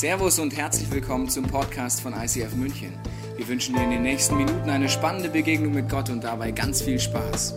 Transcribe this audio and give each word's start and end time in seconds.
Servus 0.00 0.38
und 0.38 0.56
herzlich 0.56 0.90
willkommen 0.90 1.28
zum 1.28 1.44
Podcast 1.44 2.00
von 2.00 2.14
ICF 2.14 2.54
München. 2.54 2.94
Wir 3.36 3.46
wünschen 3.46 3.74
dir 3.74 3.82
in 3.82 3.90
den 3.90 4.00
nächsten 4.00 4.34
Minuten 4.34 4.70
eine 4.70 4.88
spannende 4.88 5.28
Begegnung 5.28 5.74
mit 5.74 5.90
Gott 5.90 6.08
und 6.08 6.24
dabei 6.24 6.52
ganz 6.52 6.80
viel 6.80 6.98
Spaß. 6.98 7.52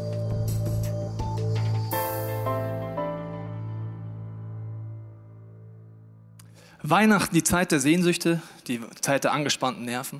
Weihnachten, 6.81 7.33
die 7.33 7.43
Zeit 7.43 7.71
der 7.71 7.79
Sehnsüchte, 7.79 8.41
die 8.67 8.81
Zeit 8.99 9.23
der 9.23 9.31
angespannten 9.31 9.85
Nerven. 9.85 10.19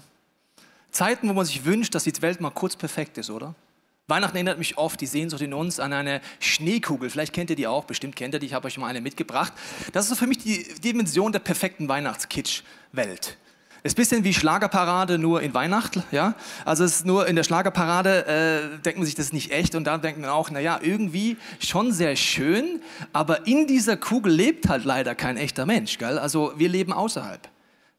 Zeiten, 0.92 1.28
wo 1.28 1.34
man 1.34 1.46
sich 1.46 1.66
wünscht, 1.66 1.94
dass 1.94 2.06
die 2.06 2.22
Welt 2.22 2.40
mal 2.40 2.52
kurz 2.52 2.78
perfekt 2.78 3.18
ist, 3.18 3.32
oder? 3.32 3.54
Weihnachten 4.08 4.36
erinnert 4.36 4.58
mich 4.58 4.78
oft, 4.78 5.00
die 5.00 5.06
Sehnsucht 5.06 5.42
in 5.42 5.54
uns, 5.54 5.80
an 5.80 5.94
eine 5.94 6.20
Schneekugel. 6.42 7.10
Vielleicht 7.10 7.32
kennt 7.32 7.50
ihr 7.50 7.56
die 7.56 7.68
auch, 7.68 7.86
bestimmt 7.86 8.18
kennt 8.18 8.34
ihr 8.34 8.40
die, 8.42 8.48
ich 8.48 8.54
habe 8.54 8.68
euch 8.68 8.78
mal 8.78 8.88
eine 8.88 9.00
mitgebracht. 9.00 9.54
Das 9.94 10.12
ist 10.12 10.20
für 10.20 10.28
mich 10.28 10.40
die 10.40 10.62
Dimension 10.84 11.32
der 11.32 11.40
perfekten 11.40 11.88
Weihnachtskitsch-Welt. 11.88 13.38
Ist 13.84 13.94
ein 13.94 13.96
bisschen 13.96 14.24
wie 14.26 14.34
Schlagerparade, 14.34 15.18
nur 15.18 15.42
in 15.42 15.54
Weihnachten, 15.54 16.04
ja. 16.12 16.36
Also 16.66 16.84
es 16.84 16.98
ist 16.98 17.06
nur 17.06 17.28
in 17.28 17.38
der 17.38 17.46
Schlagerparade, 17.46 18.26
äh, 18.76 18.82
denkt 18.82 18.98
man 18.98 19.06
sich, 19.06 19.16
das 19.16 19.28
ist 19.28 19.34
nicht 19.34 19.52
echt 19.52 19.74
und 19.74 19.86
da 19.86 19.98
denkt 19.98 20.20
man 20.20 20.30
auch, 20.30 20.50
naja, 20.50 20.82
irgendwie 20.82 21.38
schon 21.60 21.94
sehr 21.94 22.18
schön, 22.18 22.82
aber 23.14 23.48
in 23.48 23.68
dieser 23.68 23.96
Kugel 23.96 24.34
lebt 24.34 24.68
halt 24.68 24.84
leider 24.84 25.16
kein 25.16 25.38
echter 25.38 25.66
Mensch, 25.66 25.98
gell? 25.98 26.20
Also 26.20 26.52
wir 26.58 26.68
leben 26.68 26.92
außerhalb. 26.92 27.48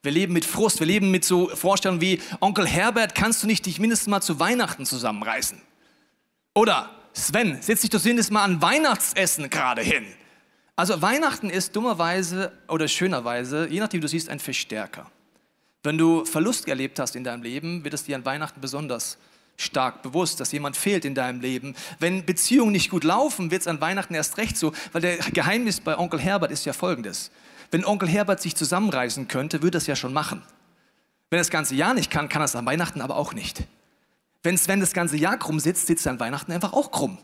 Wir 0.02 0.12
leben 0.12 0.34
mit 0.34 0.44
Frust, 0.44 0.80
wir 0.80 0.86
leben 0.86 1.10
mit 1.10 1.24
so 1.24 1.48
Vorstellungen 1.48 2.02
wie, 2.02 2.20
Onkel 2.40 2.66
Herbert, 2.66 3.14
kannst 3.14 3.42
du 3.42 3.46
nicht 3.46 3.64
dich 3.64 3.78
mindestens 3.78 4.08
mal 4.08 4.20
zu 4.20 4.38
Weihnachten 4.38 4.84
zusammenreißen? 4.84 5.62
Oder 6.54 6.90
Sven, 7.12 7.60
setz 7.60 7.80
dich 7.82 7.90
doch 7.90 8.00
zumindest 8.00 8.30
mal 8.30 8.44
an 8.44 8.62
Weihnachtsessen 8.62 9.50
gerade 9.50 9.82
hin. 9.82 10.04
Also 10.76 11.00
Weihnachten 11.02 11.50
ist 11.50 11.76
dummerweise 11.76 12.52
oder 12.68 12.88
schönerweise, 12.88 13.68
je 13.68 13.80
nachdem 13.80 14.00
du 14.00 14.08
siehst, 14.08 14.28
ein 14.28 14.40
Verstärker. 14.40 15.10
Wenn 15.84 15.98
du 15.98 16.24
Verlust 16.24 16.66
erlebt 16.66 16.98
hast 16.98 17.14
in 17.14 17.24
deinem 17.24 17.42
Leben, 17.42 17.84
wird 17.84 17.94
es 17.94 18.04
dir 18.04 18.16
an 18.16 18.24
Weihnachten 18.24 18.60
besonders 18.60 19.18
stark 19.56 20.02
bewusst, 20.02 20.40
dass 20.40 20.50
jemand 20.50 20.76
fehlt 20.76 21.04
in 21.04 21.14
deinem 21.14 21.40
Leben. 21.40 21.76
Wenn 22.00 22.24
Beziehungen 22.24 22.72
nicht 22.72 22.90
gut 22.90 23.04
laufen, 23.04 23.50
wird 23.50 23.62
es 23.62 23.68
an 23.68 23.80
Weihnachten 23.80 24.14
erst 24.14 24.36
recht 24.38 24.56
so, 24.56 24.72
weil 24.92 25.02
der 25.02 25.18
Geheimnis 25.18 25.80
bei 25.80 25.96
Onkel 25.96 26.18
Herbert 26.18 26.50
ist 26.50 26.64
ja 26.64 26.72
folgendes. 26.72 27.30
Wenn 27.70 27.84
Onkel 27.84 28.08
Herbert 28.08 28.40
sich 28.40 28.56
zusammenreißen 28.56 29.28
könnte, 29.28 29.62
würde 29.62 29.78
er 29.78 29.80
es 29.80 29.86
ja 29.86 29.94
schon 29.94 30.12
machen. 30.12 30.42
Wenn 31.30 31.38
er 31.38 31.42
das 31.42 31.50
ganze 31.50 31.74
Jahr 31.74 31.94
nicht 31.94 32.10
kann, 32.10 32.28
kann 32.28 32.42
er 32.42 32.46
es 32.46 32.56
an 32.56 32.66
Weihnachten 32.66 33.00
aber 33.00 33.16
auch 33.16 33.32
nicht. 33.32 33.64
Wenn 34.44 34.58
Sven 34.58 34.78
das 34.78 34.92
ganze 34.92 35.16
Jahr 35.16 35.38
krumm 35.38 35.58
sitzt, 35.58 35.86
sitzt 35.86 36.06
er 36.06 36.12
an 36.12 36.20
Weihnachten 36.20 36.52
einfach 36.52 36.74
auch 36.74 36.90
krumm. 36.90 37.18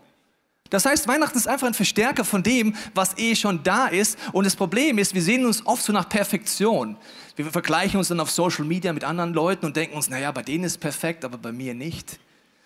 Das 0.70 0.86
heißt, 0.86 1.06
Weihnachten 1.06 1.36
ist 1.36 1.48
einfach 1.48 1.66
ein 1.66 1.74
Verstärker 1.74 2.24
von 2.24 2.42
dem, 2.42 2.74
was 2.94 3.18
eh 3.18 3.36
schon 3.36 3.62
da 3.62 3.88
ist. 3.88 4.18
Und 4.32 4.44
das 4.44 4.56
Problem 4.56 4.98
ist, 4.98 5.14
wir 5.14 5.22
sehen 5.22 5.44
uns 5.44 5.66
oft 5.66 5.82
so 5.82 5.92
nach 5.92 6.08
Perfektion. 6.08 6.96
Wir 7.36 7.44
vergleichen 7.46 7.98
uns 7.98 8.08
dann 8.08 8.20
auf 8.20 8.30
Social 8.30 8.64
Media 8.64 8.92
mit 8.92 9.04
anderen 9.04 9.34
Leuten 9.34 9.66
und 9.66 9.76
denken 9.76 9.96
uns, 9.96 10.08
naja, 10.08 10.32
bei 10.32 10.42
denen 10.42 10.64
ist 10.64 10.78
perfekt, 10.78 11.24
aber 11.24 11.38
bei 11.38 11.52
mir 11.52 11.74
nicht. 11.74 12.18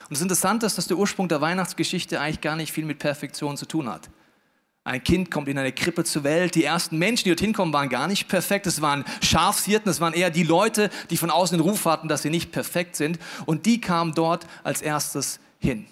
Und 0.02 0.12
das 0.12 0.20
Interessante 0.20 0.66
ist, 0.66 0.78
dass 0.78 0.86
der 0.86 0.98
Ursprung 0.98 1.28
der 1.28 1.40
Weihnachtsgeschichte 1.40 2.20
eigentlich 2.20 2.42
gar 2.42 2.56
nicht 2.56 2.72
viel 2.72 2.84
mit 2.84 2.98
Perfektion 2.98 3.56
zu 3.56 3.66
tun 3.66 3.88
hat. 3.88 4.10
Ein 4.86 5.02
Kind 5.02 5.30
kommt 5.30 5.48
in 5.48 5.56
eine 5.56 5.72
Krippe 5.72 6.04
zur 6.04 6.24
Welt. 6.24 6.54
Die 6.54 6.64
ersten 6.64 6.98
Menschen, 6.98 7.24
die 7.24 7.30
dorthin 7.30 7.54
kommen, 7.54 7.72
waren 7.72 7.88
gar 7.88 8.06
nicht 8.06 8.28
perfekt. 8.28 8.66
Es 8.66 8.82
waren 8.82 9.06
Schafshirten, 9.22 9.90
es 9.90 9.98
waren 9.98 10.12
eher 10.12 10.28
die 10.28 10.42
Leute, 10.42 10.90
die 11.08 11.16
von 11.16 11.30
außen 11.30 11.56
den 11.56 11.66
Ruf 11.66 11.86
hatten, 11.86 12.06
dass 12.06 12.20
sie 12.20 12.28
nicht 12.28 12.52
perfekt 12.52 12.94
sind. 12.94 13.18
Und 13.46 13.64
die 13.64 13.80
kamen 13.80 14.12
dort 14.14 14.46
als 14.62 14.82
erstes 14.82 15.40
hin. 15.58 15.86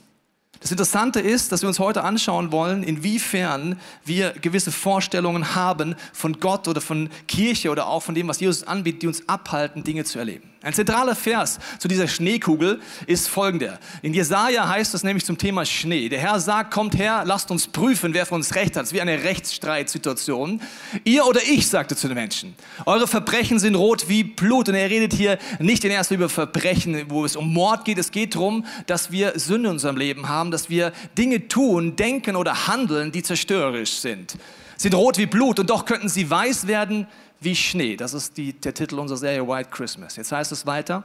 Das 0.61 0.71
Interessante 0.71 1.21
ist, 1.21 1.51
dass 1.51 1.63
wir 1.63 1.69
uns 1.69 1.79
heute 1.79 2.05
anschauen 2.05 2.53
wollen, 2.53 2.83
inwiefern 2.83 3.81
wir 4.05 4.33
gewisse 4.33 4.71
Vorstellungen 4.71 5.55
haben 5.55 5.97
von 6.13 6.39
Gott 6.39 6.69
oder 6.69 6.83
von 6.83 7.09
Kirche 7.27 7.71
oder 7.71 7.87
auch 7.87 8.01
von 8.01 8.15
dem, 8.15 8.29
was 8.29 8.41
Jesus 8.41 8.63
anbietet, 8.63 9.03
die 9.03 9.07
uns 9.07 9.27
abhalten, 9.27 9.85
Dinge 9.85 10.05
zu 10.05 10.19
erleben. 10.19 10.52
Ein 10.63 10.75
zentraler 10.75 11.17
Vers 11.17 11.59
zu 11.81 11.89
dieser 11.89 12.07
Schneekugel 12.07 12.81
ist 13.09 13.29
folgender. 13.29 13.81
In 14.01 14.15
Jesaja 14.15 14.69
heißt 14.69 14.95
es 14.95 15.03
nämlich 15.03 15.25
zum 15.25 15.37
Thema 15.37 15.67
Schnee. 15.67 16.09
Der 16.09 16.21
Herr 16.21 16.39
sagt, 16.39 16.73
kommt 16.73 16.97
her, 16.97 17.25
lasst 17.27 17.51
uns 17.51 17.67
prüfen, 17.67 18.15
wer 18.15 18.27
von 18.27 18.37
uns 18.37 18.55
Recht 18.55 18.77
hat. 18.77 18.85
Es 18.85 18.91
ist 18.91 18.95
wie 18.95 19.01
eine 19.01 19.25
Rechtsstreitsituation. 19.25 20.61
Ihr 21.03 21.27
oder 21.27 21.41
ich, 21.43 21.69
sagte 21.69 21.97
zu 21.97 22.07
den 22.07 22.15
Menschen. 22.15 22.55
Eure 22.87 23.09
Verbrechen 23.09 23.59
sind 23.59 23.75
rot 23.75 24.09
wie 24.09 24.23
Blut. 24.23 24.69
Und 24.69 24.77
er 24.77 24.89
redet 24.89 25.13
hier 25.13 25.37
nicht 25.59 25.85
in 25.85 25.91
erster 25.91 26.15
über 26.15 26.29
Verbrechen, 26.29 27.07
wo 27.09 27.25
es 27.25 27.35
um 27.35 27.53
Mord 27.53 27.85
geht. 27.85 27.99
Es 27.99 28.13
geht 28.13 28.37
darum, 28.37 28.65
dass 28.87 29.11
wir 29.11 29.33
Sünde 29.41 29.69
in 29.69 29.75
unserem 29.75 29.97
Leben 29.97 30.29
haben, 30.29 30.53
dass 30.53 30.71
wir 30.71 30.93
Dinge 31.19 31.49
tun, 31.49 31.97
denken 31.97 32.37
oder 32.37 32.69
handeln, 32.69 33.11
die 33.11 33.25
zerstörerisch 33.25 33.95
sind. 33.95 34.37
Sind 34.77 34.95
rot 34.95 35.19
wie 35.19 35.27
Blut 35.27 35.59
und 35.59 35.71
doch 35.71 35.87
könnten 35.87 36.09
sie 36.09 36.31
weiß 36.31 36.69
werden 36.69 37.09
wie 37.45 37.57
Schnee. 37.57 37.97
Das 37.97 38.15
ist 38.15 38.37
die, 38.37 38.53
der 38.53 38.75
Titel 38.75 38.99
unserer 38.99 39.19
Serie 39.19 39.47
White 39.47 39.71
Christmas. 39.71 40.17
Jetzt 40.17 40.33
heißt 40.33 40.53
es 40.53 40.67
weiter. 40.67 41.05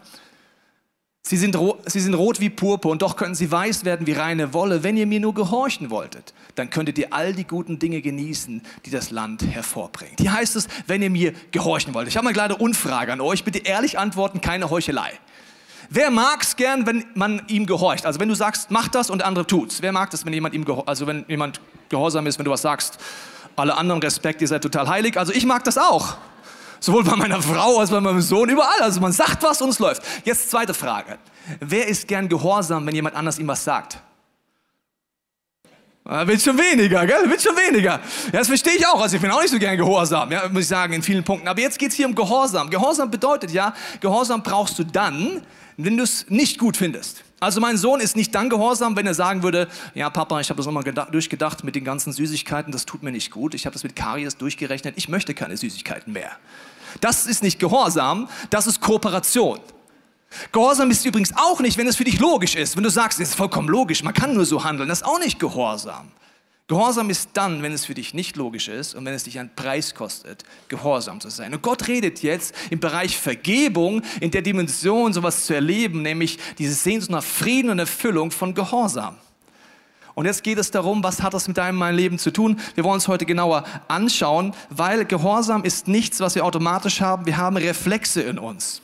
Sie 1.28 1.36
sind, 1.36 1.58
sie 1.88 2.00
sind 2.00 2.14
rot 2.14 2.40
wie 2.40 2.50
Purpur 2.50 2.90
und 2.90 3.02
doch 3.02 3.18
könnten 3.18 3.36
sie 3.36 3.52
weiß 3.52 3.84
werden 3.84 4.08
wie 4.08 4.14
reine 4.14 4.54
Wolle. 4.54 4.84
Wenn 4.84 4.96
ihr 4.96 5.06
mir 5.06 5.20
nur 5.20 5.34
gehorchen 5.34 5.90
wolltet, 5.90 6.34
dann 6.56 6.70
könntet 6.70 6.98
ihr 6.98 7.12
all 7.12 7.34
die 7.34 7.44
guten 7.44 7.80
Dinge 7.80 8.02
genießen, 8.02 8.62
die 8.86 8.90
das 8.90 9.12
Land 9.12 9.46
hervorbringt. 9.46 10.22
Hier 10.22 10.32
heißt 10.32 10.56
es, 10.56 10.70
wenn 10.86 11.02
ihr 11.02 11.10
mir 11.10 11.34
gehorchen 11.52 11.94
wollt. 11.94 12.08
Ich 12.08 12.16
habe 12.16 12.28
eine 12.28 12.34
kleine 12.34 12.56
Unfrage 12.56 13.12
an 13.12 13.20
euch. 13.20 13.44
Bitte 13.44 13.60
ehrlich 13.60 14.00
antworten, 14.00 14.40
keine 14.40 14.70
Heuchelei. 14.70 15.12
Wer 15.90 16.12
mag 16.12 16.44
es 16.44 16.56
gern, 16.56 16.86
wenn 16.86 17.04
man 17.14 17.42
ihm 17.48 17.66
gehorcht? 17.66 18.06
Also 18.06 18.22
wenn 18.22 18.30
du 18.30 18.36
sagst, 18.36 18.72
mach 18.72 18.88
das 18.88 19.10
und 19.10 19.20
der 19.20 19.28
andere 19.28 19.46
tut's. 19.46 19.82
Wer 19.82 19.92
mag 19.92 20.10
das, 20.12 20.26
wenn 20.26 20.32
jemand 20.32 20.54
ihm 20.54 20.66
also 20.86 21.08
wenn 21.08 21.26
jemand 21.28 21.60
gehorsam 21.90 22.26
ist, 22.28 22.38
wenn 22.40 22.46
du 22.46 22.52
was 22.52 22.62
sagst? 22.62 23.00
Alle 23.58 23.76
anderen 23.76 24.02
Respekt, 24.02 24.42
ihr 24.42 24.48
seid 24.48 24.62
total 24.62 24.88
heilig. 24.88 25.18
Also 25.18 25.34
ich 25.34 25.46
mag 25.46 25.64
das 25.64 25.78
auch. 25.78 26.16
Sowohl 26.80 27.04
bei 27.04 27.16
meiner 27.16 27.42
Frau 27.42 27.80
als 27.80 27.90
bei 27.90 28.00
meinem 28.00 28.22
Sohn, 28.22 28.50
überall. 28.50 28.82
Also 28.82 29.02
man 29.02 29.12
sagt 29.12 29.42
was 29.44 29.62
und 29.62 29.70
es 29.70 29.80
läuft. 29.80 30.04
Jetzt 30.24 30.52
zweite 30.52 30.76
Frage. 30.76 31.18
Wer 31.60 31.88
ist 31.88 32.08
gern 32.08 32.30
gehorsam, 32.30 32.86
wenn 32.86 32.94
jemand 32.94 33.16
anders 33.16 33.40
ihm 33.40 33.48
was 33.48 33.64
sagt? 33.64 34.00
Ja, 36.08 36.26
wird 36.28 36.42
schon 36.42 36.58
weniger, 36.58 37.06
gell? 37.06 37.30
Wird 37.30 37.42
schon 37.42 37.56
weniger. 37.56 38.00
Ja, 38.32 38.40
das 38.40 38.48
verstehe 38.48 38.76
ich 38.76 38.86
auch. 38.86 39.02
Also 39.02 39.16
ich 39.16 39.22
bin 39.22 39.32
auch 39.32 39.42
nicht 39.42 39.52
so 39.52 39.60
gern 39.60 39.76
gehorsam, 39.76 40.32
ja, 40.32 40.48
muss 40.50 40.62
ich 40.62 40.68
sagen, 40.68 40.94
in 40.94 41.02
vielen 41.02 41.24
Punkten. 41.24 41.48
Aber 41.48 41.60
jetzt 41.60 41.80
geht 41.80 41.90
es 41.90 41.98
hier 41.98 42.06
um 42.06 42.16
Gehorsam. 42.16 42.70
Gehorsam 42.70 43.10
bedeutet 43.10 43.52
ja, 43.52 43.74
Gehorsam 44.00 44.44
brauchst 44.44 44.78
du 44.78 44.84
dann, 44.84 45.42
wenn 45.78 45.98
du 45.98 46.04
es 46.04 46.26
nicht 46.30 46.60
gut 46.60 46.78
findest. 46.78 47.24
Also 47.40 47.62
mein 47.62 47.78
Sohn 47.78 48.00
ist 48.00 48.16
nicht 48.16 48.34
dann 48.34 48.50
gehorsam, 48.50 48.96
wenn 48.96 49.06
er 49.06 49.14
sagen 49.14 49.44
würde, 49.44 49.68
ja 49.94 50.10
Papa, 50.10 50.40
ich 50.40 50.50
habe 50.50 50.58
das 50.58 50.66
nochmal 50.66 50.84
durchgedacht 50.84 51.64
mit 51.64 51.76
den 51.76 51.84
ganzen 51.84 52.12
Süßigkeiten, 52.12 52.72
das 52.72 52.86
tut 52.86 53.04
mir 53.04 53.12
nicht 53.12 53.32
gut. 53.32 53.54
Ich 53.54 53.66
habe 53.66 53.74
das 53.74 53.84
mit 53.84 53.96
Karies 53.96 54.38
durchgerechnet, 54.38 54.96
ich 54.98 55.08
möchte 55.08 55.36
keine 55.36 55.56
Süßigkeiten 55.56 56.14
mehr. 56.14 56.32
Das 57.00 57.28
ist 57.28 57.44
nicht 57.44 57.60
Gehorsam, 57.60 58.28
das 58.50 58.66
ist 58.66 58.82
Kooperation. 58.82 59.60
Gehorsam 60.52 60.90
ist 60.90 61.06
übrigens 61.06 61.32
auch 61.36 61.60
nicht, 61.60 61.78
wenn 61.78 61.88
es 61.88 61.96
für 61.96 62.04
dich 62.04 62.20
logisch 62.20 62.56
ist. 62.56 62.76
Wenn 62.76 62.84
du 62.84 62.90
sagst, 62.90 63.20
es 63.20 63.30
ist 63.30 63.36
vollkommen 63.36 63.70
logisch, 63.70 64.04
man 64.04 64.14
kann 64.14 64.34
nur 64.34 64.46
so 64.46 64.64
handeln, 64.64 64.90
das 64.90 65.02
ist 65.02 65.06
auch 65.06 65.20
nicht 65.20 65.40
Gehorsam. 65.40 66.12
Gehorsam 66.68 67.10
ist 67.10 67.30
dann, 67.34 67.64
wenn 67.64 67.72
es 67.72 67.86
für 67.86 67.94
dich 67.94 68.14
nicht 68.14 68.36
logisch 68.36 68.68
ist 68.68 68.94
und 68.94 69.06
wenn 69.06 69.14
es 69.14 69.24
dich 69.24 69.40
einen 69.40 69.56
Preis 69.56 69.96
kostet, 69.96 70.44
gehorsam 70.68 71.22
zu 71.22 71.30
sein. 71.30 71.54
Und 71.54 71.62
Gott 71.62 71.88
redet 71.88 72.22
jetzt 72.22 72.54
im 72.70 72.82
Bereich 72.82 73.18
Vergebung, 73.18 74.02
in 74.20 74.32
der 74.32 74.42
Dimension 74.42 75.14
sowas 75.14 75.46
zu 75.46 75.54
erleben, 75.54 76.02
nämlich 76.02 76.38
diese 76.58 76.74
Sehnsucht 76.74 77.12
nach 77.12 77.24
Frieden 77.24 77.70
und 77.70 77.80
Erfüllung 77.80 78.32
von 78.32 78.54
Gehorsam. 78.54 79.16
Und 80.14 80.26
jetzt 80.26 80.44
geht 80.44 80.58
es 80.58 80.70
darum, 80.70 81.04
was 81.04 81.22
hat 81.22 81.34
das 81.34 81.48
mit 81.48 81.58
deinem 81.58 81.78
mein 81.78 81.96
Leben 81.96 82.20
zu 82.20 82.32
tun? 82.32 82.60
Wir 82.76 82.84
wollen 82.84 82.96
uns 82.96 83.08
heute 83.08 83.26
genauer 83.26 83.64
anschauen, 83.88 84.54
weil 84.70 85.06
Gehorsam 85.06 85.64
ist 85.64 85.88
nichts, 85.88 86.20
was 86.20 86.36
wir 86.36 86.44
automatisch 86.44 87.00
haben. 87.00 87.26
Wir 87.26 87.38
haben 87.38 87.56
Reflexe 87.56 88.24
in 88.24 88.40
uns. 88.40 88.82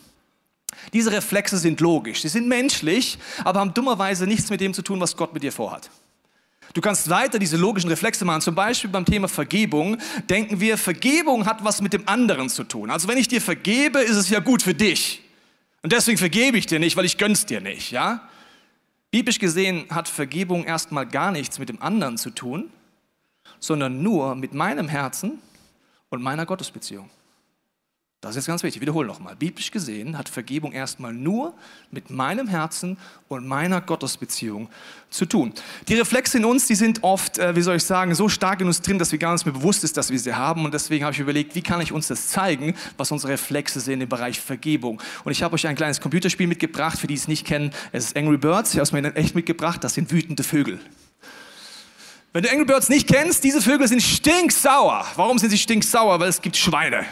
Diese 0.94 1.12
Reflexe 1.12 1.58
sind 1.58 1.82
logisch, 1.82 2.22
sie 2.22 2.30
sind 2.30 2.48
menschlich, 2.48 3.18
aber 3.44 3.60
haben 3.60 3.74
dummerweise 3.74 4.26
nichts 4.26 4.50
mit 4.50 4.62
dem 4.62 4.74
zu 4.74 4.84
tun, 4.84 5.02
was 5.02 5.18
Gott 5.18 5.34
mit 5.34 5.44
dir 5.44 5.52
vorhat. 5.52 5.90
Du 6.73 6.81
kannst 6.81 7.07
weiter 7.09 7.38
diese 7.38 7.56
logischen 7.56 7.89
Reflexe 7.89 8.25
machen. 8.25 8.41
Zum 8.41 8.56
Beispiel 8.56 8.89
beim 8.89 9.06
Thema 9.06 9.28
Vergebung 9.28 9.97
denken 10.28 10.59
wir, 10.59 10.78
Vergebung 10.78 11.45
hat 11.45 11.63
was 11.63 11.81
mit 11.81 11.94
dem 11.94 12.07
anderen 12.07 12.50
zu 12.50 12.64
tun. 12.64 12.90
Also 12.90 13.08
wenn 13.08 13.17
ich 13.17 13.28
dir 13.28 13.41
vergebe, 13.41 13.99
ist 13.99 14.16
es 14.16 14.29
ja 14.29 14.40
gut 14.40 14.64
für 14.64 14.73
dich. 14.73 15.22
Und 15.84 15.91
deswegen 15.93 16.17
vergebe 16.17 16.58
ich 16.58 16.66
dir 16.66 16.79
nicht, 16.79 16.97
weil 16.97 17.05
ich 17.05 17.17
gönn's 17.17 17.46
dir 17.46 17.61
nicht, 17.61 17.91
ja? 17.91 18.28
Biblisch 19.11 19.37
gesehen 19.37 19.85
hat 19.91 20.09
Vergebung 20.09 20.64
erstmal 20.64 21.05
gar 21.05 21.31
nichts 21.31 21.59
mit 21.59 21.70
dem 21.70 21.79
anderen 21.81 22.17
zu 22.17 22.31
tun, 22.31 22.72
sondern 23.59 24.02
nur 24.02 24.34
mit 24.34 24.55
meinem 24.55 24.87
Herzen 24.87 25.40
und 26.09 26.23
meiner 26.23 26.47
Gottesbeziehung. 26.47 27.09
Das 28.23 28.29
ist 28.29 28.35
jetzt 28.37 28.47
ganz 28.47 28.64
wichtig. 28.64 28.78
Ich 28.78 28.81
wiederhole 28.81 29.05
nochmal. 29.05 29.35
Biblisch 29.35 29.70
gesehen 29.70 30.17
hat 30.17 30.29
Vergebung 30.29 30.72
erstmal 30.72 31.11
nur 31.11 31.53
mit 31.91 32.09
meinem 32.09 32.47
Herzen 32.47 32.97
und 33.28 33.46
meiner 33.46 33.81
Gottesbeziehung 33.81 34.70
zu 35.09 35.25
tun. 35.25 35.52
Die 35.90 35.96
Reflexe 35.96 36.37
in 36.37 36.46
uns, 36.46 36.66
die 36.66 36.75
sind 36.75 37.03
oft, 37.03 37.37
äh, 37.37 37.53
wie 37.58 37.61
soll 37.61 37.75
ich 37.75 37.84
sagen, 37.84 38.16
so 38.16 38.29
stark 38.29 38.61
in 38.61 38.67
uns 38.67 38.81
drin, 38.81 38.97
dass 38.97 39.11
wir 39.11 39.20
gar 39.20 39.34
nicht 39.34 39.46
mehr 39.46 39.53
bewusst 39.53 39.84
ist, 39.84 39.97
dass 39.97 40.09
wir 40.09 40.17
sie 40.17 40.34
haben. 40.34 40.64
Und 40.64 40.73
deswegen 40.73 41.03
habe 41.03 41.14
ich 41.14 41.20
überlegt, 41.20 41.53
wie 41.53 41.61
kann 41.61 41.81
ich 41.81 41.91
uns 41.91 42.08
das 42.08 42.29
zeigen, 42.29 42.75
was 42.96 43.11
unsere 43.11 43.34
Reflexe 43.34 43.81
sind 43.81 43.99
im 43.99 44.08
Bereich 44.08 44.40
Vergebung. 44.40 45.02
Und 45.26 45.34
ich 45.34 45.43
habe 45.43 45.55
euch 45.55 45.67
ein 45.67 45.76
kleines 45.76 45.99
Computerspiel 45.99 46.47
mitgebracht, 46.47 46.97
für 46.97 47.08
die 47.08 47.16
es 47.16 47.28
nicht 47.28 47.46
kennen. 47.46 47.72
Es 47.91 48.05
ist 48.05 48.16
Angry 48.16 48.37
Birds. 48.37 48.69
Ich 48.69 48.78
habe 48.78 48.84
es 48.84 48.93
mir 48.93 49.03
echt 49.17 49.35
mitgebracht. 49.35 49.84
Das 49.84 49.96
sind 49.96 50.09
wütende 50.14 50.43
Vögel. 50.43 50.79
Wenn 52.31 52.43
du 52.43 52.49
Angry 52.49 52.64
Birds 52.64 52.87
nicht 52.87 53.09
kennst, 53.09 53.43
diese 53.43 53.61
Vögel 53.61 53.90
sind 53.90 54.02
stinksauer. 54.02 55.05
Warum 55.17 55.40
sind 55.40 55.49
sie 55.49 55.58
stinksauer? 55.58 56.22
Weil 56.22 56.29
es 56.29 56.41
gibt 56.41 56.55
Schweine. 56.55 57.05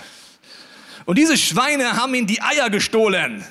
Und 1.05 1.17
diese 1.17 1.37
Schweine 1.37 1.97
haben 1.97 2.13
ihm 2.13 2.27
die 2.27 2.41
Eier 2.41 2.69
gestohlen. 2.69 3.43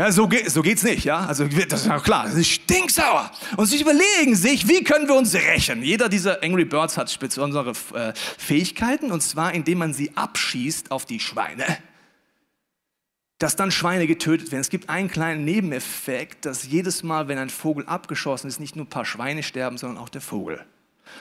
Ja, 0.00 0.10
so, 0.10 0.28
geht, 0.28 0.50
so 0.50 0.62
geht's 0.62 0.82
nicht, 0.82 1.04
ja. 1.04 1.26
Also, 1.26 1.46
das 1.46 1.82
ist 1.82 1.86
ja 1.86 2.00
klar. 2.00 2.24
Das 2.24 2.34
ist 2.34 2.48
stinksauer. 2.48 3.30
Und 3.58 3.66
sie 3.66 3.78
überlegen 3.78 4.34
sich, 4.34 4.66
wie 4.66 4.82
können 4.82 5.06
wir 5.06 5.14
uns 5.14 5.34
rächen? 5.34 5.82
Jeder 5.82 6.08
dieser 6.08 6.42
Angry 6.42 6.64
Birds 6.64 6.96
hat 6.96 7.18
besondere 7.20 7.72
äh, 7.92 8.14
Fähigkeiten, 8.38 9.12
und 9.12 9.22
zwar, 9.22 9.52
indem 9.52 9.76
man 9.76 9.92
sie 9.92 10.16
abschießt 10.16 10.90
auf 10.90 11.04
die 11.04 11.20
Schweine. 11.20 11.66
Dass 13.38 13.56
dann 13.56 13.70
Schweine 13.70 14.06
getötet 14.06 14.52
werden. 14.52 14.62
Es 14.62 14.70
gibt 14.70 14.88
einen 14.88 15.10
kleinen 15.10 15.44
Nebeneffekt, 15.44 16.46
dass 16.46 16.66
jedes 16.66 17.02
Mal, 17.02 17.28
wenn 17.28 17.36
ein 17.36 17.50
Vogel 17.50 17.84
abgeschossen 17.84 18.48
ist, 18.48 18.58
nicht 18.58 18.76
nur 18.76 18.86
ein 18.86 18.90
paar 18.90 19.04
Schweine 19.04 19.42
sterben, 19.42 19.76
sondern 19.76 20.02
auch 20.02 20.08
der 20.08 20.22
Vogel. 20.22 20.64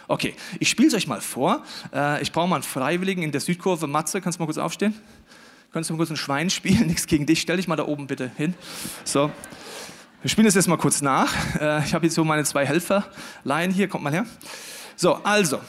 Okay, 0.07 0.35
ich 0.59 0.69
spiele 0.69 0.87
es 0.87 0.93
euch 0.93 1.07
mal 1.07 1.21
vor. 1.21 1.63
Äh, 1.93 2.21
ich 2.21 2.31
brauche 2.31 2.47
mal 2.47 2.55
einen 2.55 2.63
Freiwilligen 2.63 3.21
in 3.23 3.31
der 3.31 3.41
Südkurve. 3.41 3.87
Matze, 3.87 4.21
kannst 4.21 4.39
du 4.39 4.43
mal 4.43 4.47
kurz 4.47 4.57
aufstehen? 4.57 4.93
Kannst 5.71 5.89
du 5.89 5.93
mal 5.93 5.97
kurz 5.97 6.09
ein 6.09 6.17
Schwein 6.17 6.49
spielen? 6.49 6.87
Nichts 6.87 7.07
gegen 7.07 7.25
dich. 7.25 7.41
Stell 7.41 7.57
dich 7.57 7.67
mal 7.67 7.75
da 7.75 7.85
oben 7.85 8.07
bitte 8.07 8.31
hin. 8.37 8.55
So. 9.03 9.31
Wir 10.21 10.29
spielen 10.29 10.45
das 10.45 10.55
jetzt 10.55 10.67
mal 10.67 10.77
kurz 10.77 11.01
nach. 11.01 11.31
Äh, 11.59 11.85
ich 11.85 11.93
habe 11.93 12.05
jetzt 12.05 12.15
so 12.15 12.23
meine 12.23 12.43
zwei 12.43 12.65
Helferlein 12.65 13.71
hier. 13.71 13.87
Kommt 13.87 14.03
mal 14.03 14.11
her. 14.11 14.25
So, 14.95 15.15
also. 15.23 15.59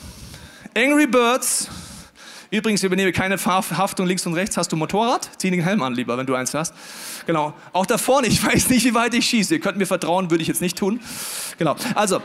Angry 0.76 1.06
Birds. 1.06 1.68
Übrigens, 2.50 2.82
übernehme 2.82 3.12
keine 3.12 3.36
Haftung 3.36 4.06
links 4.06 4.26
und 4.26 4.34
rechts. 4.34 4.56
Hast 4.56 4.72
du 4.72 4.76
Motorrad? 4.76 5.30
Zieh 5.38 5.50
den 5.50 5.62
Helm 5.62 5.82
an, 5.82 5.94
lieber, 5.94 6.18
wenn 6.18 6.26
du 6.26 6.34
eins 6.34 6.52
hast. 6.52 6.74
Genau. 7.26 7.54
Auch 7.72 7.86
da 7.86 7.96
vorne, 7.96 8.26
ich 8.28 8.44
weiß 8.44 8.70
nicht, 8.70 8.84
wie 8.84 8.94
weit 8.94 9.14
ich 9.14 9.26
schieße. 9.26 9.54
Ihr 9.54 9.60
könnt 9.60 9.78
mir 9.78 9.86
vertrauen, 9.86 10.30
würde 10.30 10.42
ich 10.42 10.48
jetzt 10.48 10.60
nicht 10.60 10.76
tun. 10.76 11.00
Genau. 11.58 11.76
Also, 11.94 12.22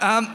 ähm, 0.00 0.28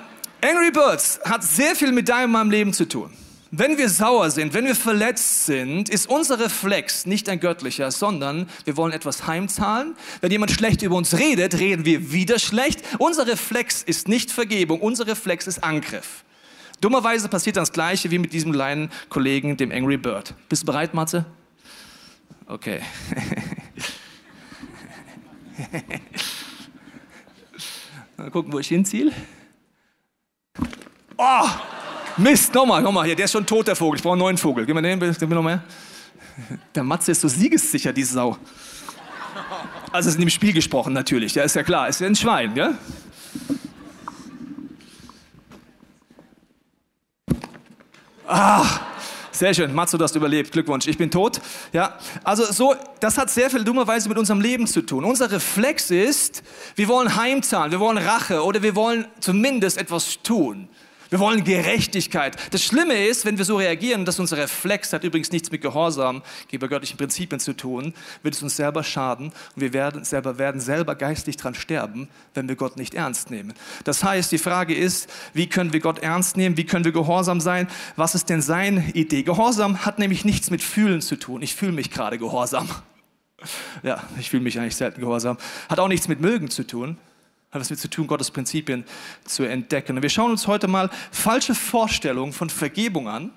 Angry 0.44 0.72
Birds 0.72 1.22
hat 1.24 1.42
sehr 1.42 1.74
viel 1.74 1.94
mit 1.94 2.10
deinem 2.10 2.32
meinem 2.32 2.52
Leben 2.52 2.74
zu 2.74 2.86
tun. 2.86 3.10
Wenn 3.52 3.78
wir 3.78 3.88
sauer 3.88 4.30
sind, 4.30 4.54
wenn 4.54 4.66
wir 4.66 4.76
verletzt 4.76 5.46
sind, 5.46 5.88
ist 5.88 6.10
unser 6.10 6.38
Reflex 6.38 7.06
nicht 7.06 7.30
ein 7.30 7.40
göttlicher, 7.40 7.92
sondern 7.92 8.50
wir 8.66 8.76
wollen 8.76 8.92
etwas 8.92 9.26
heimzahlen. 9.26 9.96
Wenn 10.20 10.32
jemand 10.32 10.52
schlecht 10.52 10.82
über 10.82 10.96
uns 10.96 11.18
redet, 11.18 11.58
reden 11.60 11.86
wir 11.86 12.12
wieder 12.12 12.40
schlecht. 12.40 12.82
Unser 12.98 13.26
Reflex 13.26 13.84
ist 13.84 14.10
nicht 14.10 14.32
Vergebung, 14.32 14.82
unser 14.82 15.08
Reflex 15.08 15.48
ist 15.48 15.64
Angriff. 15.64 16.26
Dummerweise 16.82 17.30
passiert 17.30 17.56
das 17.56 17.72
Gleiche 17.72 18.12
wie 18.12 18.20
mit 18.20 18.34
diesem 18.34 18.52
kleinen 18.52 18.92
Kollegen, 19.08 19.56
dem 19.56 19.72
Angry 19.72 19.96
Bird. 19.96 20.34
Bist 20.50 20.64
du 20.64 20.66
bereit, 20.66 20.94
Matze? 20.94 21.26
Okay. 22.48 22.82
Mal 28.18 28.30
gucken, 28.32 28.52
wo 28.52 28.60
ich 28.60 28.68
hinziehe. 28.68 29.14
Oh, 31.18 31.50
Mist, 32.18 32.54
nochmal, 32.54 32.82
nochmal 32.82 33.06
hier, 33.06 33.16
der 33.16 33.26
ist 33.26 33.32
schon 33.32 33.46
tot, 33.46 33.68
der 33.68 33.76
Vogel. 33.76 33.98
Ich 33.98 34.04
brauche 34.04 34.14
einen 34.14 34.20
neuen 34.20 34.38
Vogel. 34.38 34.66
Gib 34.66 34.76
mir 34.76 34.82
den, 34.82 35.00
gib 35.00 35.30
mir 35.30 35.36
noch 35.36 35.44
mehr. 35.44 35.64
Der 36.74 36.84
Matze 36.84 37.12
ist 37.12 37.22
so 37.22 37.28
siegessicher, 37.28 37.94
die 37.94 38.04
Sau. 38.04 38.38
Also 39.92 40.10
ist 40.10 40.16
in 40.16 40.22
dem 40.22 40.30
Spiel 40.30 40.54
gesprochen 40.54 40.94
natürlich, 40.94 41.36
ja, 41.36 41.44
ist 41.44 41.56
ja 41.56 41.64
klar, 41.64 41.88
ist 41.88 42.02
ja 42.02 42.08
ein 42.08 42.16
Schwein, 42.16 42.56
ja? 42.56 42.74
Ah, 48.28 48.66
sehr 49.34 49.54
schön, 49.54 49.74
Matze, 49.74 49.98
du 49.98 50.04
hast 50.04 50.16
überlebt, 50.16 50.52
Glückwunsch, 50.52 50.88
ich 50.88 50.98
bin 50.98 51.10
tot. 51.12 51.42
Ja, 51.74 51.98
also 52.24 52.46
so, 52.46 52.76
das 53.00 53.18
hat 53.18 53.30
sehr 53.30 53.50
viel 53.50 53.64
dummerweise 53.64 54.08
mit 54.08 54.18
unserem 54.18 54.42
Leben 54.42 54.68
zu 54.68 54.82
tun. 54.82 55.04
Unser 55.04 55.32
Reflex 55.32 55.92
ist, 55.92 56.44
wir 56.76 56.88
wollen 56.88 57.16
heimzahlen, 57.16 57.72
wir 57.72 57.80
wollen 57.80 57.98
Rache 57.98 58.44
oder 58.44 58.62
wir 58.62 58.76
wollen 58.76 59.06
zumindest 59.20 59.78
etwas 59.78 60.22
tun. 60.22 60.70
Wir 61.14 61.20
wollen 61.20 61.44
Gerechtigkeit. 61.44 62.38
Das 62.50 62.64
Schlimme 62.64 63.06
ist, 63.06 63.24
wenn 63.24 63.38
wir 63.38 63.46
so 63.46 63.58
reagieren, 63.58 64.04
dass 64.04 64.20
unser 64.20 64.38
Reflex 64.38 64.94
hat 64.94 65.04
übrigens 65.04 65.32
nichts 65.32 65.52
mit 65.52 65.62
Gehorsam 65.62 66.24
gegenüber 66.48 66.68
göttlichen 66.68 66.98
Prinzipien 66.98 67.40
zu 67.40 67.54
tun, 67.54 67.94
wird 68.24 68.34
es 68.34 68.42
uns 68.42 68.56
selber 68.56 68.84
schaden 68.84 69.28
und 69.28 69.62
wir 69.62 69.74
werden 69.74 70.04
selber, 70.06 70.40
werden 70.40 70.60
selber 70.60 70.96
geistlich 70.96 71.38
dran 71.38 71.54
sterben, 71.54 72.08
wenn 72.34 72.50
wir 72.50 72.56
Gott 72.56 72.78
nicht 72.78 72.96
ernst 72.96 73.30
nehmen. 73.30 73.54
Das 73.84 74.04
heißt, 74.04 74.32
die 74.32 74.40
Frage 74.40 74.74
ist, 74.74 75.08
wie 75.36 75.46
können 75.46 75.72
wir 75.72 75.82
Gott 75.82 76.00
ernst 76.00 76.36
nehmen? 76.36 76.58
Wie 76.58 76.66
können 76.66 76.84
wir 76.84 76.92
gehorsam 76.92 77.40
sein? 77.42 77.68
Was 77.96 78.16
ist 78.16 78.32
denn 78.32 78.42
seine 78.42 78.84
Idee? 78.94 79.22
Gehorsam 79.22 79.86
hat 79.86 80.00
nämlich 80.00 80.26
nichts 80.26 80.50
mit 80.50 80.64
Fühlen 80.64 81.04
zu 81.04 81.16
tun. 81.16 81.44
Ich 81.44 81.54
fühle 81.54 81.74
mich 81.74 81.92
gerade 81.92 82.18
gehorsam. 82.18 82.68
Ja, 83.84 84.02
ich 84.20 84.32
fühle 84.32 84.42
mich 84.42 84.58
eigentlich 84.58 84.78
selten 84.78 85.00
gehorsam. 85.00 85.38
Hat 85.70 85.80
auch 85.80 85.90
nichts 85.90 86.08
mit 86.08 86.22
Mögen 86.22 86.50
zu 86.50 86.66
tun 86.66 86.98
hat 87.54 87.62
es 87.62 87.70
mit 87.70 87.80
zu 87.80 87.90
tun, 87.90 88.08
Gottes 88.08 88.32
Prinzipien 88.32 88.84
zu 89.26 89.44
entdecken. 89.44 89.96
Und 89.96 90.02
wir 90.02 90.10
schauen 90.10 90.32
uns 90.32 90.48
heute 90.48 90.68
mal 90.68 90.90
falsche 91.12 91.54
Vorstellungen 91.54 92.34
von 92.34 92.50
Vergebung 92.50 93.08
an, 93.08 93.32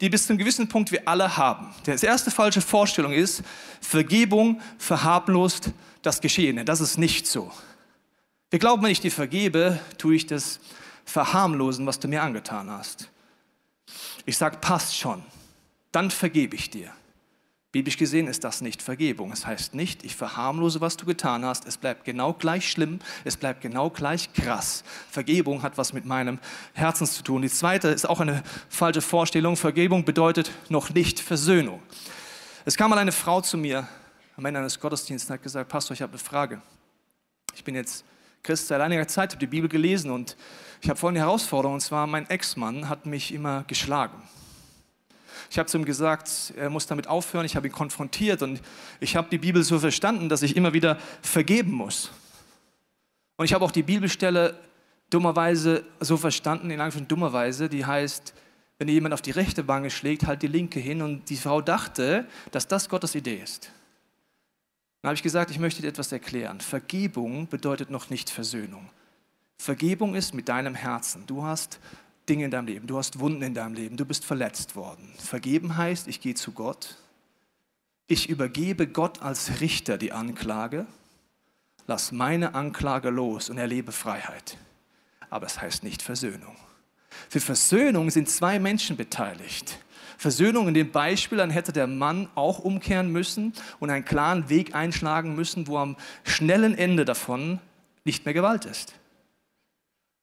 die 0.00 0.08
bis 0.08 0.26
zu 0.26 0.32
einem 0.32 0.38
gewissen 0.38 0.68
Punkt 0.68 0.92
wir 0.92 1.06
alle 1.06 1.36
haben. 1.36 1.74
Die 1.86 1.90
erste 1.90 2.30
falsche 2.30 2.60
Vorstellung 2.60 3.12
ist, 3.12 3.42
Vergebung 3.80 4.60
verharmlost 4.78 5.70
das 6.02 6.20
Geschehene. 6.20 6.64
Das 6.64 6.80
ist 6.80 6.98
nicht 6.98 7.26
so. 7.26 7.50
Wir 8.50 8.58
glauben, 8.58 8.82
wenn 8.82 8.90
ich 8.90 9.00
dir 9.00 9.10
vergebe, 9.10 9.80
tue 9.98 10.14
ich 10.14 10.26
das 10.26 10.60
verharmlosen, 11.04 11.86
was 11.86 11.98
du 11.98 12.08
mir 12.08 12.22
angetan 12.22 12.70
hast. 12.70 13.08
Ich 14.24 14.36
sage, 14.36 14.58
passt 14.60 14.96
schon, 14.96 15.22
dann 15.90 16.10
vergebe 16.10 16.54
ich 16.54 16.70
dir. 16.70 16.90
Biblisch 17.72 17.96
gesehen 17.96 18.26
ist 18.26 18.44
das 18.44 18.60
nicht 18.60 18.82
Vergebung. 18.82 19.32
Es 19.32 19.46
heißt 19.46 19.74
nicht, 19.74 20.04
ich 20.04 20.14
verharmlose, 20.14 20.82
was 20.82 20.98
du 20.98 21.06
getan 21.06 21.42
hast. 21.42 21.66
Es 21.66 21.78
bleibt 21.78 22.04
genau 22.04 22.34
gleich 22.34 22.70
schlimm. 22.70 22.98
Es 23.24 23.38
bleibt 23.38 23.62
genau 23.62 23.88
gleich 23.88 24.30
krass. 24.34 24.84
Vergebung 25.10 25.62
hat 25.62 25.78
was 25.78 25.94
mit 25.94 26.04
meinem 26.04 26.38
Herzen 26.74 27.06
zu 27.06 27.22
tun. 27.22 27.40
Die 27.40 27.48
zweite 27.48 27.88
ist 27.88 28.06
auch 28.06 28.20
eine 28.20 28.42
falsche 28.68 29.00
Vorstellung. 29.00 29.56
Vergebung 29.56 30.04
bedeutet 30.04 30.50
noch 30.68 30.90
nicht 30.90 31.18
Versöhnung. 31.18 31.80
Es 32.66 32.76
kam 32.76 32.90
mal 32.90 32.98
eine 32.98 33.10
Frau 33.10 33.40
zu 33.40 33.56
mir 33.56 33.88
am 34.36 34.44
Ende 34.44 34.60
eines 34.60 34.78
Gottesdienstes 34.78 35.30
und 35.30 35.34
hat 35.34 35.42
gesagt, 35.42 35.70
Pastor, 35.70 35.94
ich 35.94 36.02
habe 36.02 36.12
eine 36.12 36.18
Frage. 36.18 36.60
Ich 37.54 37.64
bin 37.64 37.74
jetzt 37.74 38.04
Christ 38.42 38.68
seit 38.68 38.82
einiger 38.82 39.08
Zeit, 39.08 39.30
habe 39.30 39.40
die 39.40 39.46
Bibel 39.46 39.70
gelesen 39.70 40.10
und 40.10 40.36
ich 40.82 40.90
habe 40.90 41.00
folgende 41.00 41.22
Herausforderung. 41.22 41.76
Und 41.76 41.80
zwar, 41.80 42.06
mein 42.06 42.28
Ex-Mann 42.28 42.90
hat 42.90 43.06
mich 43.06 43.32
immer 43.32 43.64
geschlagen. 43.66 44.22
Ich 45.52 45.58
habe 45.58 45.68
zu 45.68 45.76
ihm 45.76 45.84
gesagt, 45.84 46.54
er 46.56 46.70
muss 46.70 46.86
damit 46.86 47.08
aufhören. 47.08 47.44
Ich 47.44 47.56
habe 47.56 47.66
ihn 47.66 47.74
konfrontiert 47.74 48.40
und 48.40 48.62
ich 49.00 49.16
habe 49.16 49.28
die 49.30 49.36
Bibel 49.36 49.62
so 49.62 49.78
verstanden, 49.78 50.30
dass 50.30 50.40
ich 50.40 50.56
immer 50.56 50.72
wieder 50.72 50.96
vergeben 51.20 51.72
muss. 51.72 52.10
Und 53.36 53.44
ich 53.44 53.52
habe 53.52 53.62
auch 53.62 53.70
die 53.70 53.82
Bibelstelle 53.82 54.58
dummerweise 55.10 55.84
so 56.00 56.16
verstanden, 56.16 56.70
in 56.70 56.80
Anführungszeichen 56.80 57.08
dummerweise, 57.08 57.68
die 57.68 57.84
heißt, 57.84 58.32
wenn 58.78 58.86
dir 58.86 58.94
jemand 58.94 59.12
auf 59.12 59.20
die 59.20 59.30
rechte 59.30 59.68
Wange 59.68 59.90
schlägt, 59.90 60.26
halt 60.26 60.40
die 60.40 60.46
linke 60.46 60.80
hin. 60.80 61.02
Und 61.02 61.28
die 61.28 61.36
Frau 61.36 61.60
dachte, 61.60 62.26
dass 62.50 62.66
das 62.66 62.88
Gottes 62.88 63.14
Idee 63.14 63.36
ist. 63.36 63.70
Dann 65.02 65.10
habe 65.10 65.16
ich 65.16 65.22
gesagt, 65.22 65.50
ich 65.50 65.58
möchte 65.58 65.82
dir 65.82 65.88
etwas 65.88 66.12
erklären. 66.12 66.62
Vergebung 66.62 67.46
bedeutet 67.46 67.90
noch 67.90 68.08
nicht 68.08 68.30
Versöhnung. 68.30 68.88
Vergebung 69.58 70.14
ist 70.14 70.32
mit 70.32 70.48
deinem 70.48 70.74
Herzen. 70.74 71.26
Du 71.26 71.44
hast 71.44 71.78
Dinge 72.28 72.44
in 72.44 72.50
deinem 72.50 72.66
Leben, 72.66 72.86
du 72.86 72.96
hast 72.96 73.18
Wunden 73.18 73.42
in 73.42 73.54
deinem 73.54 73.74
Leben, 73.74 73.96
du 73.96 74.04
bist 74.04 74.24
verletzt 74.24 74.76
worden. 74.76 75.12
Vergeben 75.18 75.76
heißt, 75.76 76.06
ich 76.06 76.20
gehe 76.20 76.34
zu 76.34 76.52
Gott, 76.52 76.96
ich 78.06 78.28
übergebe 78.28 78.86
Gott 78.86 79.22
als 79.22 79.60
Richter 79.60 79.98
die 79.98 80.12
Anklage, 80.12 80.86
lass 81.86 82.12
meine 82.12 82.54
Anklage 82.54 83.10
los 83.10 83.50
und 83.50 83.58
erlebe 83.58 83.90
Freiheit. 83.90 84.56
Aber 85.30 85.46
es 85.46 85.60
heißt 85.60 85.82
nicht 85.82 86.02
Versöhnung. 86.02 86.56
Für 87.28 87.40
Versöhnung 87.40 88.10
sind 88.10 88.28
zwei 88.28 88.58
Menschen 88.58 88.96
beteiligt. 88.96 89.78
Versöhnung 90.16 90.68
in 90.68 90.74
dem 90.74 90.92
Beispiel, 90.92 91.38
dann 91.38 91.50
hätte 91.50 91.72
der 91.72 91.88
Mann 91.88 92.28
auch 92.36 92.60
umkehren 92.60 93.10
müssen 93.10 93.52
und 93.80 93.90
einen 93.90 94.04
klaren 94.04 94.48
Weg 94.48 94.74
einschlagen 94.74 95.34
müssen, 95.34 95.66
wo 95.66 95.78
am 95.78 95.96
schnellen 96.22 96.78
Ende 96.78 97.04
davon 97.04 97.58
nicht 98.04 98.24
mehr 98.24 98.34
Gewalt 98.34 98.64
ist 98.64 98.94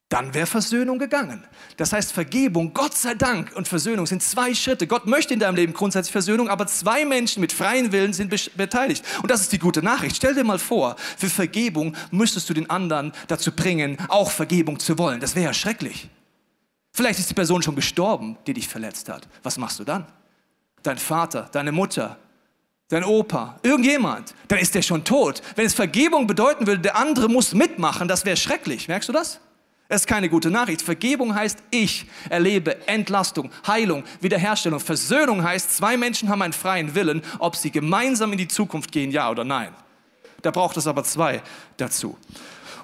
dann 0.09 0.33
wäre 0.33 0.47
Versöhnung 0.47 0.97
gegangen. 0.97 1.45
Das 1.77 1.93
heißt, 1.93 2.11
Vergebung, 2.11 2.73
Gott 2.73 2.95
sei 2.95 3.13
Dank 3.13 3.55
und 3.55 3.67
Versöhnung 3.67 4.07
sind 4.07 4.23
zwei 4.23 4.55
Schritte. 4.55 4.87
Gott 4.87 5.05
möchte 5.05 5.35
in 5.35 5.39
deinem 5.39 5.55
Leben 5.55 5.71
grundsätzlich 5.71 6.11
Versöhnung, 6.11 6.49
aber 6.49 6.65
zwei 6.65 7.05
Menschen 7.05 7.41
mit 7.41 7.53
freien 7.53 7.91
Willen 7.91 8.11
sind 8.11 8.33
beteiligt. 8.57 9.05
Und 9.21 9.29
das 9.29 9.41
ist 9.41 9.51
die 9.51 9.59
gute 9.59 9.83
Nachricht. 9.83 10.15
Stell 10.15 10.33
dir 10.33 10.43
mal 10.43 10.57
vor, 10.57 10.95
für 11.15 11.29
Vergebung 11.29 11.95
müsstest 12.09 12.49
du 12.49 12.55
den 12.55 12.67
anderen 12.71 13.13
dazu 13.27 13.51
bringen, 13.51 13.97
auch 14.07 14.31
Vergebung 14.31 14.79
zu 14.79 14.97
wollen. 14.97 15.19
Das 15.19 15.35
wäre 15.35 15.45
ja 15.45 15.53
schrecklich. 15.53 16.09
Vielleicht 16.91 17.19
ist 17.19 17.29
die 17.29 17.35
Person 17.35 17.61
schon 17.61 17.75
gestorben, 17.75 18.35
die 18.47 18.53
dich 18.53 18.67
verletzt 18.67 19.09
hat. 19.09 19.27
Was 19.43 19.59
machst 19.59 19.77
du 19.77 19.83
dann? 19.83 20.07
Dein 20.81 20.97
Vater, 20.97 21.49
deine 21.51 21.71
Mutter, 21.71 22.17
dein 22.87 23.03
Opa, 23.03 23.59
irgendjemand, 23.61 24.33
dann 24.47 24.57
ist 24.57 24.73
der 24.73 24.81
schon 24.81 25.03
tot. 25.03 25.43
Wenn 25.55 25.67
es 25.67 25.75
Vergebung 25.75 26.25
bedeuten 26.25 26.65
würde, 26.65 26.81
der 26.81 26.95
andere 26.95 27.29
muss 27.29 27.53
mitmachen, 27.53 28.07
das 28.07 28.25
wäre 28.25 28.37
schrecklich. 28.37 28.87
Merkst 28.87 29.07
du 29.07 29.13
das? 29.13 29.39
Es 29.91 30.01
ist 30.01 30.08
keine 30.08 30.29
gute 30.29 30.51
Nachricht. 30.51 30.84
Vergebung 30.84 31.34
heißt, 31.34 31.58
ich 31.72 32.05
erlebe 32.29 32.88
Entlastung, 32.88 33.50
Heilung, 33.65 34.03
Wiederherstellung. 34.22 34.79
Versöhnung 34.79 35.43
heißt, 35.43 35.75
zwei 35.75 35.98
Menschen 35.98 36.29
haben 36.29 36.43
einen 36.43 36.53
freien 36.53 36.93
Willen, 36.93 37.24
ob 37.39 37.55
sie 37.55 37.72
gemeinsam 37.72 38.31
in 38.31 38.38
die 38.38 38.48
Zukunft 38.48 38.91
gehen, 38.91 39.10
ja 39.10 39.31
oder 39.31 39.43
nein. 39.43 39.74
Da 40.43 40.51
braucht 40.51 40.77
es 40.77 40.86
aber 40.86 41.03
zwei 41.03 41.41
dazu. 41.77 42.15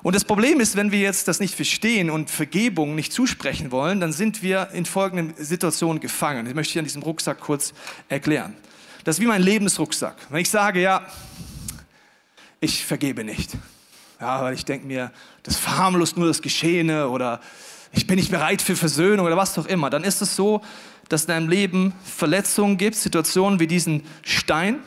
Und 0.02 0.16
das 0.16 0.26
Problem 0.26 0.60
ist, 0.60 0.76
wenn 0.76 0.92
wir 0.92 1.00
jetzt 1.00 1.28
das 1.28 1.40
nicht 1.40 1.54
verstehen 1.54 2.10
und 2.10 2.32
Vergebung 2.32 2.96
nicht 2.96 3.14
zusprechen 3.14 3.72
wollen, 3.72 4.00
dann 4.00 4.12
sind 4.12 4.42
wir 4.42 4.70
in 4.74 4.88
folgenden 4.88 5.36
Situationen 5.38 6.00
gefangen. 6.00 6.46
Das 6.46 6.56
möchte 6.56 6.72
ich 6.72 6.80
an 6.80 6.86
diesem 6.86 7.04
Rucksack 7.04 7.40
kurz 7.40 7.74
erklären. 8.10 8.56
Das 9.04 9.18
ist 9.18 9.22
wie 9.22 9.28
mein 9.28 9.44
Lebensrucksack. 9.44 10.16
Wenn 10.32 10.42
ich 10.42 10.50
sage, 10.50 10.82
ja, 10.82 11.06
ich 12.60 12.84
vergebe 12.84 13.24
nicht. 13.24 13.52
Ja, 14.26 14.42
weil 14.42 14.56
ich 14.56 14.66
denke 14.66 14.88
mir, 14.88 15.12
das 15.44 15.56
verharmlost 15.56 16.18
nur 16.18 16.26
das 16.26 16.42
Geschehene 16.42 17.10
oder 17.10 17.42
ich 17.92 18.08
bin 18.08 18.16
nicht 18.16 18.32
bereit 18.32 18.60
für 18.60 18.76
Versöhnung 18.76 19.28
oder 19.28 19.38
was 19.38 19.56
auch 19.60 19.68
immer, 19.68 19.92
dann 19.92 20.04
ist 20.04 20.20
es 20.20 20.36
so, 20.36 20.62
dass 21.10 21.26
in 21.26 21.28
deinem 21.28 21.48
Leben 21.48 21.94
Verletzungen 22.04 22.80
gibt, 22.80 22.96
Situationen 22.96 23.60
wie 23.60 23.68
diesen 23.68 24.02
Stein. 24.24 24.80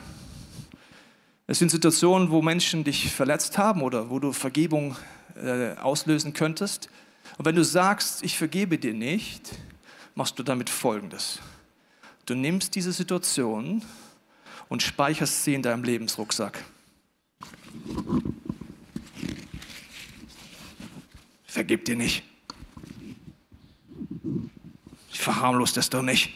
Es 1.47 1.59
sind 1.59 1.71
Situationen, 1.71 2.31
wo 2.31 2.41
Menschen 2.41 2.83
dich 2.83 3.13
verletzt 3.13 3.57
haben 3.57 3.81
oder 3.81 4.09
wo 4.09 4.19
du 4.19 4.33
Vergebung 4.33 4.97
äh, 5.41 5.73
auslösen 5.77 6.33
könntest. 6.33 6.89
Und 7.37 7.45
wenn 7.45 7.55
du 7.55 7.63
sagst, 7.63 8.23
ich 8.23 8.37
vergebe 8.37 8.77
dir 8.77 8.93
nicht, 8.93 9.51
machst 10.15 10.37
du 10.37 10.43
damit 10.43 10.69
Folgendes. 10.69 11.39
Du 12.25 12.35
nimmst 12.35 12.75
diese 12.75 12.91
Situation 12.91 13.83
und 14.67 14.83
speicherst 14.83 15.45
sie 15.45 15.53
in 15.53 15.61
deinem 15.61 15.85
Lebensrucksack. 15.85 16.61
Vergib 21.49 21.83
dir 21.85 21.95
nicht. 21.95 22.23
Ich 25.11 25.19
verharmlos 25.19 25.73
das 25.73 25.89
doch 25.89 26.03
nicht. 26.03 26.29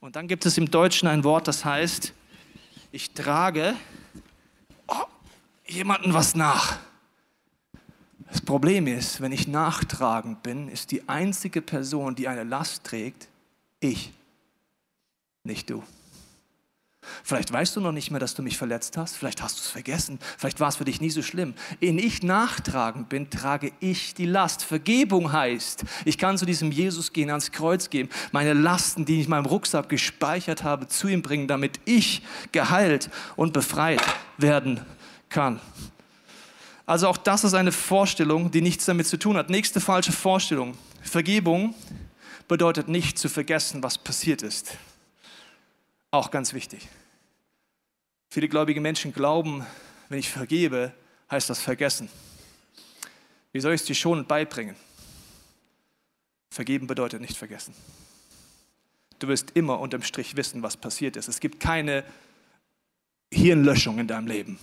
Und 0.00 0.16
dann 0.16 0.26
gibt 0.26 0.44
es 0.46 0.58
im 0.58 0.68
Deutschen 0.68 1.06
ein 1.06 1.22
Wort, 1.22 1.46
das 1.46 1.64
heißt, 1.64 2.12
ich 2.90 3.12
trage 3.12 3.76
oh, 4.88 5.04
jemanden 5.64 6.12
was 6.12 6.34
nach. 6.34 6.80
Das 8.28 8.40
Problem 8.40 8.88
ist, 8.88 9.20
wenn 9.20 9.30
ich 9.30 9.46
nachtragend 9.46 10.42
bin, 10.42 10.68
ist 10.68 10.90
die 10.90 11.08
einzige 11.08 11.62
Person, 11.62 12.16
die 12.16 12.26
eine 12.26 12.42
Last 12.42 12.82
trägt, 12.82 13.28
ich, 13.78 14.12
nicht 15.44 15.70
du. 15.70 15.84
Vielleicht 17.24 17.52
weißt 17.52 17.74
du 17.76 17.80
noch 17.80 17.92
nicht 17.92 18.10
mehr, 18.10 18.20
dass 18.20 18.34
du 18.34 18.42
mich 18.42 18.56
verletzt 18.56 18.96
hast. 18.96 19.16
Vielleicht 19.16 19.42
hast 19.42 19.58
du 19.58 19.62
es 19.62 19.68
vergessen. 19.68 20.18
Vielleicht 20.38 20.60
war 20.60 20.68
es 20.68 20.76
für 20.76 20.84
dich 20.84 21.00
nie 21.00 21.10
so 21.10 21.22
schlimm. 21.22 21.54
Ehe 21.80 21.92
ich 21.92 22.22
nachtragend 22.22 23.08
bin, 23.08 23.28
trage 23.28 23.72
ich 23.80 24.14
die 24.14 24.26
Last. 24.26 24.62
Vergebung 24.62 25.32
heißt, 25.32 25.84
ich 26.04 26.16
kann 26.16 26.38
zu 26.38 26.46
diesem 26.46 26.70
Jesus 26.70 27.12
gehen, 27.12 27.30
ans 27.30 27.50
Kreuz 27.50 27.90
gehen, 27.90 28.08
meine 28.30 28.52
Lasten, 28.52 29.04
die 29.04 29.20
ich 29.20 29.24
in 29.24 29.30
meinem 29.30 29.46
Rucksack 29.46 29.88
gespeichert 29.88 30.62
habe, 30.62 30.86
zu 30.88 31.08
ihm 31.08 31.22
bringen, 31.22 31.48
damit 31.48 31.80
ich 31.84 32.22
geheilt 32.52 33.10
und 33.36 33.52
befreit 33.52 34.02
werden 34.38 34.80
kann. 35.28 35.60
Also 36.86 37.08
auch 37.08 37.16
das 37.16 37.44
ist 37.44 37.54
eine 37.54 37.72
Vorstellung, 37.72 38.50
die 38.50 38.60
nichts 38.60 38.84
damit 38.84 39.06
zu 39.06 39.18
tun 39.18 39.36
hat. 39.36 39.50
Nächste 39.50 39.80
falsche 39.80 40.12
Vorstellung. 40.12 40.76
Vergebung 41.02 41.74
bedeutet 42.48 42.88
nicht 42.88 43.18
zu 43.18 43.28
vergessen, 43.28 43.82
was 43.82 43.98
passiert 43.98 44.42
ist. 44.42 44.76
Auch 46.12 46.30
ganz 46.30 46.52
wichtig. 46.52 46.88
Viele 48.28 48.46
gläubige 48.46 48.82
Menschen 48.82 49.14
glauben, 49.14 49.66
wenn 50.10 50.18
ich 50.18 50.28
vergebe, 50.28 50.92
heißt 51.30 51.48
das 51.48 51.60
vergessen. 51.60 52.08
Wie 53.50 53.60
soll 53.60 53.72
ich 53.72 53.80
es 53.80 53.86
dir 53.86 53.94
schon 53.94 54.26
beibringen? 54.26 54.76
Vergeben 56.50 56.86
bedeutet 56.86 57.22
nicht 57.22 57.36
vergessen. 57.36 57.74
Du 59.20 59.28
wirst 59.28 59.52
immer 59.52 59.80
unterm 59.80 60.02
Strich 60.02 60.36
wissen, 60.36 60.62
was 60.62 60.76
passiert 60.76 61.16
ist. 61.16 61.28
Es 61.28 61.40
gibt 61.40 61.60
keine 61.60 62.04
Hirnlöschung 63.32 63.98
in 63.98 64.06
deinem 64.06 64.26
Leben. 64.26 64.58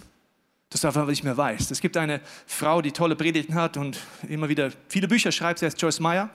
Das 0.69 0.85
einfach, 0.85 1.07
was 1.07 1.13
ich 1.13 1.23
mehr 1.23 1.37
weiß. 1.37 1.71
Es 1.71 1.81
gibt 1.81 1.97
eine 1.97 2.21
Frau, 2.45 2.83
die 2.83 2.91
tolle 2.91 3.15
Predigten 3.15 3.55
hat 3.55 3.75
und 3.75 3.99
immer 4.27 4.49
wieder 4.49 4.71
viele 4.87 5.07
Bücher 5.07 5.31
schreibt. 5.31 5.59
Sie 5.59 5.65
heißt 5.65 5.81
Joyce 5.81 5.99
Meyer. 5.99 6.29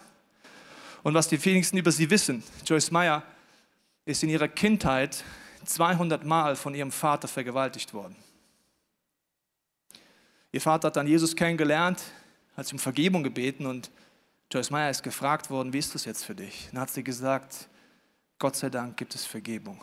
Und 1.04 1.14
was 1.14 1.28
die 1.28 1.44
wenigsten 1.44 1.76
über 1.76 1.92
sie 1.92 2.11
wissen, 2.11 2.42
Joyce 2.66 2.90
Meyer 2.90 3.23
ist 4.04 4.23
in 4.23 4.28
ihrer 4.28 4.49
Kindheit 4.49 5.25
200 5.64 6.25
Mal 6.25 6.56
von 6.56 6.75
ihrem 6.75 6.92
Vater 6.92 7.28
vergewaltigt 7.28 7.94
worden. 7.94 8.16
Ihr 10.52 10.61
Vater 10.61 10.88
hat 10.88 10.96
dann 10.96 11.06
Jesus 11.06 11.34
kennengelernt, 11.34 12.02
hat 12.56 12.70
um 12.73 12.78
Vergebung 12.78 13.23
gebeten 13.23 13.66
und 13.66 13.90
Joyce 14.52 14.70
Meyer 14.70 14.90
ist 14.90 15.02
gefragt 15.02 15.50
worden, 15.50 15.73
wie 15.73 15.78
ist 15.78 15.94
das 15.94 16.04
jetzt 16.04 16.25
für 16.25 16.34
dich? 16.34 16.68
Dann 16.70 16.82
hat 16.82 16.90
sie 16.90 17.02
gesagt, 17.02 17.68
Gott 18.38 18.54
sei 18.56 18.70
Dank 18.70 18.96
gibt 18.96 19.14
es 19.14 19.25
Vergebung. 19.25 19.80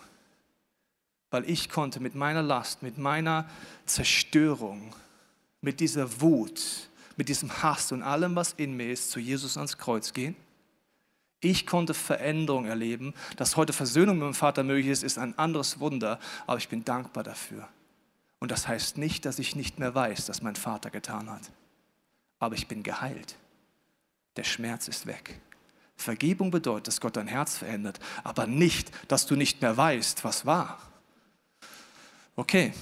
Weil 1.30 1.50
ich 1.50 1.70
konnte 1.70 2.00
mit 2.00 2.16
meiner 2.16 2.42
Last, 2.42 2.84
mit 2.84 2.98
meiner 2.98 3.50
Zerstörung, 3.86 4.96
mit 5.62 5.80
dieser 5.80 6.22
Wut, 6.22 6.90
mit 7.18 7.28
diesem 7.28 7.64
Hass 7.64 7.92
und 7.92 8.04
allem, 8.04 8.36
was 8.36 8.54
in 8.54 8.78
mir 8.78 8.92
ist, 8.92 9.12
zu 9.12 9.20
Jesus 9.20 9.58
ans 9.58 9.78
Kreuz 9.78 10.14
gehen 10.14 10.36
ich 11.42 11.66
konnte 11.66 11.94
Veränderung 11.94 12.66
erleben. 12.66 13.14
Dass 13.36 13.58
heute 13.58 13.74
Versöhnung 13.74 14.20
mit 14.20 14.28
dem 14.28 14.34
Vater 14.34 14.64
möglich 14.64 14.88
ist, 14.88 15.04
ist 15.04 15.18
ein 15.18 15.38
anderes 15.38 15.80
Wunder, 15.80 16.20
aber 16.48 16.58
ich 16.58 16.70
bin 16.70 16.86
dankbar 16.86 17.24
dafür. 17.24 17.68
Und 18.40 18.52
das 18.52 18.68
heißt 18.68 18.98
nicht, 18.98 19.26
dass 19.26 19.40
ich 19.40 19.56
nicht 19.56 19.80
mehr 19.80 19.94
weiß, 19.94 20.30
was 20.30 20.42
mein 20.42 20.56
Vater 20.56 20.90
getan 20.90 21.30
hat. 21.30 21.52
Aber 22.40 22.56
ich 22.56 22.68
bin 22.68 22.84
geheilt. 22.84 23.36
Der 24.36 24.44
Schmerz 24.44 24.88
ist 24.88 25.06
weg. 25.06 25.40
Vergebung 25.96 26.50
bedeutet, 26.50 26.88
dass 26.88 27.02
Gott 27.02 27.18
dein 27.18 27.28
Herz 27.28 27.58
verändert, 27.58 28.00
aber 28.24 28.48
nicht, 28.48 28.92
dass 29.08 29.26
du 29.26 29.36
nicht 29.36 29.62
mehr 29.62 29.78
weißt, 29.78 30.24
was 30.24 30.46
war. 30.46 30.80
Okay, 32.36 32.74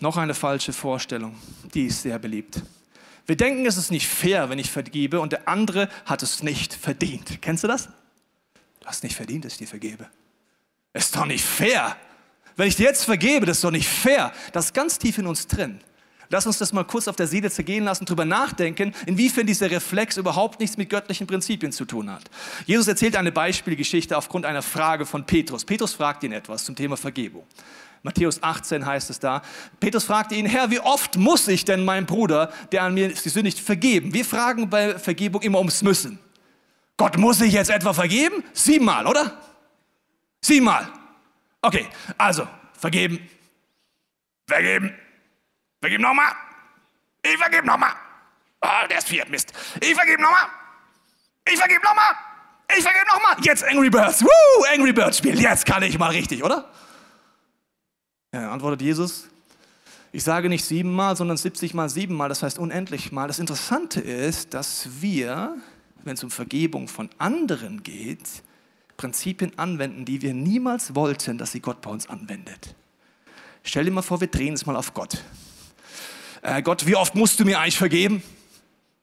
noch 0.00 0.16
eine 0.16 0.32
falsche 0.32 0.72
Vorstellung, 0.72 1.36
die 1.74 1.86
ist 1.86 2.02
sehr 2.02 2.18
beliebt. 2.18 2.62
Wir 3.30 3.36
denken, 3.36 3.64
es 3.64 3.76
ist 3.76 3.92
nicht 3.92 4.08
fair, 4.08 4.50
wenn 4.50 4.58
ich 4.58 4.72
vergebe 4.72 5.20
und 5.20 5.30
der 5.30 5.46
andere 5.46 5.88
hat 6.04 6.20
es 6.20 6.42
nicht 6.42 6.74
verdient. 6.74 7.40
Kennst 7.40 7.62
du 7.62 7.68
das? 7.68 7.86
Du 8.80 8.86
hast 8.86 9.04
nicht 9.04 9.14
verdient, 9.14 9.44
dass 9.44 9.52
ich 9.52 9.58
dir 9.58 9.68
vergebe. 9.68 10.10
Ist 10.94 11.14
doch 11.14 11.26
nicht 11.26 11.44
fair. 11.44 11.96
Wenn 12.56 12.66
ich 12.66 12.74
dir 12.74 12.86
jetzt 12.86 13.04
vergebe, 13.04 13.46
das 13.46 13.58
ist 13.58 13.62
doch 13.62 13.70
nicht 13.70 13.88
fair. 13.88 14.32
Das 14.52 14.64
ist 14.64 14.74
ganz 14.74 14.98
tief 14.98 15.16
in 15.18 15.28
uns 15.28 15.46
drin. 15.46 15.78
Lass 16.32 16.46
uns 16.46 16.58
das 16.58 16.72
mal 16.72 16.84
kurz 16.84 17.08
auf 17.08 17.16
der 17.16 17.26
Seele 17.26 17.50
zergehen 17.50 17.84
lassen, 17.84 18.04
drüber 18.04 18.24
nachdenken, 18.24 18.94
inwiefern 19.06 19.46
dieser 19.46 19.68
Reflex 19.68 20.16
überhaupt 20.16 20.60
nichts 20.60 20.76
mit 20.76 20.88
göttlichen 20.88 21.26
Prinzipien 21.26 21.72
zu 21.72 21.84
tun 21.84 22.10
hat. 22.10 22.22
Jesus 22.66 22.86
erzählt 22.86 23.16
eine 23.16 23.32
Beispielgeschichte 23.32 24.16
aufgrund 24.16 24.46
einer 24.46 24.62
Frage 24.62 25.06
von 25.06 25.26
Petrus. 25.26 25.64
Petrus 25.64 25.92
fragt 25.92 26.22
ihn 26.22 26.30
etwas 26.30 26.64
zum 26.64 26.76
Thema 26.76 26.96
Vergebung. 26.96 27.44
Matthäus 28.02 28.42
18 28.42 28.86
heißt 28.86 29.10
es 29.10 29.18
da. 29.18 29.42
Petrus 29.80 30.04
fragte 30.04 30.36
ihn, 30.36 30.46
Herr, 30.46 30.70
wie 30.70 30.80
oft 30.80 31.16
muss 31.16 31.48
ich 31.48 31.64
denn 31.64 31.84
meinem 31.84 32.06
Bruder, 32.06 32.52
der 32.70 32.84
an 32.84 32.94
mir 32.94 33.08
gesündigt, 33.08 33.58
vergeben? 33.58 34.14
Wir 34.14 34.24
fragen 34.24 34.70
bei 34.70 34.98
Vergebung 34.98 35.42
immer 35.42 35.58
ums 35.58 35.82
Müssen. 35.82 36.18
Gott 36.96 37.18
muss 37.18 37.40
ich 37.40 37.52
jetzt 37.52 37.70
etwa 37.70 37.92
vergeben? 37.92 38.44
Siebenmal, 38.52 39.06
oder? 39.06 39.36
Siebenmal. 40.40 40.88
Okay, 41.60 41.88
also, 42.16 42.46
vergeben, 42.72 43.18
vergeben, 44.46 44.94
vergeben 45.80 46.02
nochmal, 46.02 46.32
ich 47.22 47.36
vergebe 47.36 47.66
nochmal. 47.66 47.92
Oh, 48.62 48.86
der 48.88 48.98
ist 48.98 49.08
vier, 49.08 49.26
Mist. 49.28 49.52
Ich 49.80 49.94
vergebe 49.94 50.20
nochmal, 50.20 50.46
ich 51.50 51.58
vergebe 51.58 51.82
nochmal, 51.82 52.14
ich 52.76 52.82
vergebe 52.82 53.06
nochmal. 53.06 53.36
Jetzt 53.42 53.64
Angry 53.64 53.90
Birds, 53.90 54.22
Woo, 54.22 54.64
Angry 54.72 54.92
Birds 54.92 55.18
spielen, 55.18 55.38
jetzt 55.38 55.64
kann 55.66 55.82
ich 55.82 55.98
mal 55.98 56.10
richtig, 56.10 56.44
oder? 56.44 56.70
Ja, 58.32 58.50
antwortet 58.52 58.82
Jesus, 58.82 59.28
ich 60.12 60.24
sage 60.24 60.48
nicht 60.48 60.64
siebenmal, 60.64 61.16
sondern 61.16 61.36
70 61.36 61.72
mal 61.74 61.88
siebenmal, 61.88 62.28
das 62.28 62.42
heißt 62.42 62.58
unendlich 62.58 63.12
mal. 63.12 63.28
Das 63.28 63.38
Interessante 63.38 64.00
ist, 64.00 64.54
dass 64.54 65.00
wir, 65.00 65.56
wenn 66.02 66.14
es 66.14 66.24
um 66.24 66.30
Vergebung 66.30 66.88
von 66.88 67.10
anderen 67.18 67.82
geht, 67.82 68.42
Prinzipien 68.96 69.58
anwenden, 69.58 70.04
die 70.04 70.20
wir 70.20 70.34
niemals 70.34 70.94
wollten, 70.94 71.38
dass 71.38 71.52
sie 71.52 71.60
Gott 71.60 71.80
bei 71.80 71.90
uns 71.90 72.08
anwendet. 72.08 72.74
Stell 73.62 73.84
dir 73.84 73.92
mal 73.92 74.02
vor, 74.02 74.20
wir 74.20 74.28
drehen 74.28 74.54
es 74.54 74.66
mal 74.66 74.76
auf 74.76 74.94
Gott. 74.94 75.22
Äh, 76.42 76.62
Gott, 76.62 76.86
wie 76.86 76.96
oft 76.96 77.14
musst 77.14 77.38
du 77.40 77.44
mir 77.44 77.60
eigentlich 77.60 77.78
vergeben, 77.78 78.22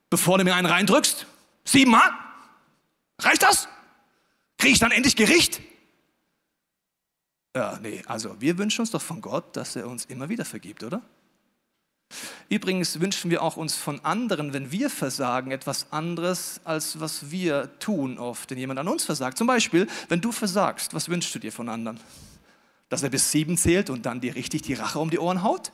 bevor 0.10 0.38
du 0.38 0.44
mir 0.44 0.56
einen 0.56 0.68
reindrückst? 0.68 1.26
Siebenmal? 1.64 2.10
Reicht 3.20 3.44
das? 3.44 3.68
Kriege 4.58 4.74
ich 4.74 4.80
dann 4.80 4.92
endlich 4.92 5.16
Gericht? 5.16 5.62
Ja, 7.56 7.80
nee, 7.82 8.04
also 8.06 8.40
wir 8.40 8.58
wünschen 8.58 8.82
uns 8.82 8.92
doch 8.92 9.02
von 9.02 9.22
Gott, 9.22 9.56
dass 9.56 9.76
er 9.76 9.88
uns 9.88 10.06
immer 10.06 10.30
wieder 10.30 10.46
vergibt, 10.46 10.84
oder? 10.84 11.02
Übrigens 12.50 13.00
wünschen 13.00 13.30
wir 13.30 13.44
auch 13.44 13.58
uns 13.58 13.76
von 13.76 14.04
anderen, 14.06 14.54
wenn 14.54 14.72
wir 14.72 14.90
versagen, 14.90 15.52
etwas 15.52 15.92
anderes, 15.92 16.62
als 16.64 17.00
was 17.00 17.30
wir 17.32 17.78
tun 17.80 18.18
oft, 18.18 18.50
wenn 18.50 18.58
jemand 18.58 18.80
an 18.80 18.88
uns 18.88 19.04
versagt. 19.04 19.38
Zum 19.38 19.48
Beispiel, 19.48 19.88
wenn 20.08 20.22
du 20.22 20.32
versagst, 20.32 20.94
was 20.94 21.10
wünschst 21.10 21.36
du 21.36 21.40
dir 21.40 21.52
von 21.52 21.68
anderen? 21.68 22.00
Dass 22.90 23.04
er 23.04 23.10
bis 23.10 23.32
sieben 23.32 23.58
zählt 23.58 23.90
und 23.90 24.06
dann 24.06 24.22
dir 24.22 24.36
richtig 24.36 24.62
die 24.62 24.76
Rache 24.76 25.00
um 25.00 25.10
die 25.10 25.20
Ohren 25.20 25.44
haut? 25.44 25.74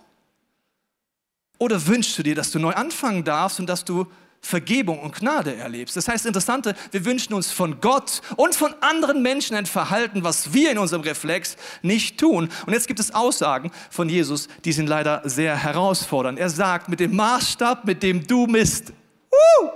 Oder 1.63 1.87
wünschst 1.87 2.17
du 2.17 2.23
dir, 2.23 2.35
dass 2.35 2.51
du 2.51 2.59
neu 2.59 2.73
anfangen 2.73 3.23
darfst 3.23 3.57
und 3.57 3.67
dass 3.67 3.85
du 3.85 4.05
Vergebung 4.41 4.99
und 4.99 5.15
Gnade 5.15 5.55
erlebst. 5.55 5.95
Das 5.95 6.09
heißt, 6.09 6.25
interessante, 6.25 6.75
wir 6.91 7.05
wünschen 7.05 7.33
uns 7.33 7.51
von 7.51 7.79
Gott 7.79 8.21
und 8.35 8.53
von 8.53 8.75
anderen 8.81 9.21
Menschen 9.21 9.55
ein 9.55 9.65
Verhalten, 9.65 10.25
was 10.25 10.53
wir 10.53 10.71
in 10.71 10.77
unserem 10.77 11.03
Reflex 11.03 11.55
nicht 11.81 12.19
tun. 12.19 12.49
Und 12.65 12.73
jetzt 12.73 12.87
gibt 12.87 12.99
es 12.99 13.15
Aussagen 13.15 13.71
von 13.89 14.09
Jesus, 14.09 14.49
die 14.65 14.73
sind 14.73 14.87
leider 14.87 15.21
sehr 15.23 15.55
herausfordernd. 15.55 16.37
Er 16.37 16.49
sagt, 16.49 16.89
mit 16.89 16.99
dem 16.99 17.15
Maßstab, 17.15 17.85
mit 17.85 18.03
dem 18.03 18.27
du 18.27 18.45
misst. 18.45 18.91
Woo! 19.31 19.69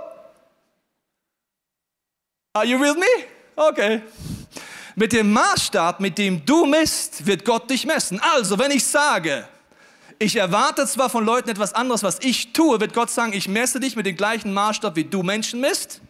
Are 2.52 2.66
you 2.66 2.78
with 2.78 2.96
me? 2.96 3.24
Okay. 3.56 4.02
Mit 4.94 5.14
dem 5.14 5.32
Maßstab, 5.32 6.00
mit 6.00 6.18
dem 6.18 6.44
du 6.44 6.66
misst, 6.66 7.24
wird 7.24 7.46
Gott 7.46 7.70
dich 7.70 7.86
messen. 7.86 8.20
Also, 8.20 8.58
wenn 8.58 8.72
ich 8.72 8.84
sage, 8.84 9.48
ich 10.18 10.36
erwarte 10.36 10.86
zwar 10.86 11.10
von 11.10 11.24
Leuten 11.24 11.48
etwas 11.48 11.74
anderes, 11.74 12.02
was 12.02 12.18
ich 12.20 12.52
tue, 12.52 12.80
wird 12.80 12.94
Gott 12.94 13.10
sagen, 13.10 13.32
ich 13.32 13.48
messe 13.48 13.80
dich 13.80 13.96
mit 13.96 14.06
dem 14.06 14.16
gleichen 14.16 14.52
Maßstab, 14.52 14.96
wie 14.96 15.04
du 15.04 15.22
Menschen 15.22 15.60
misst. 15.60 16.00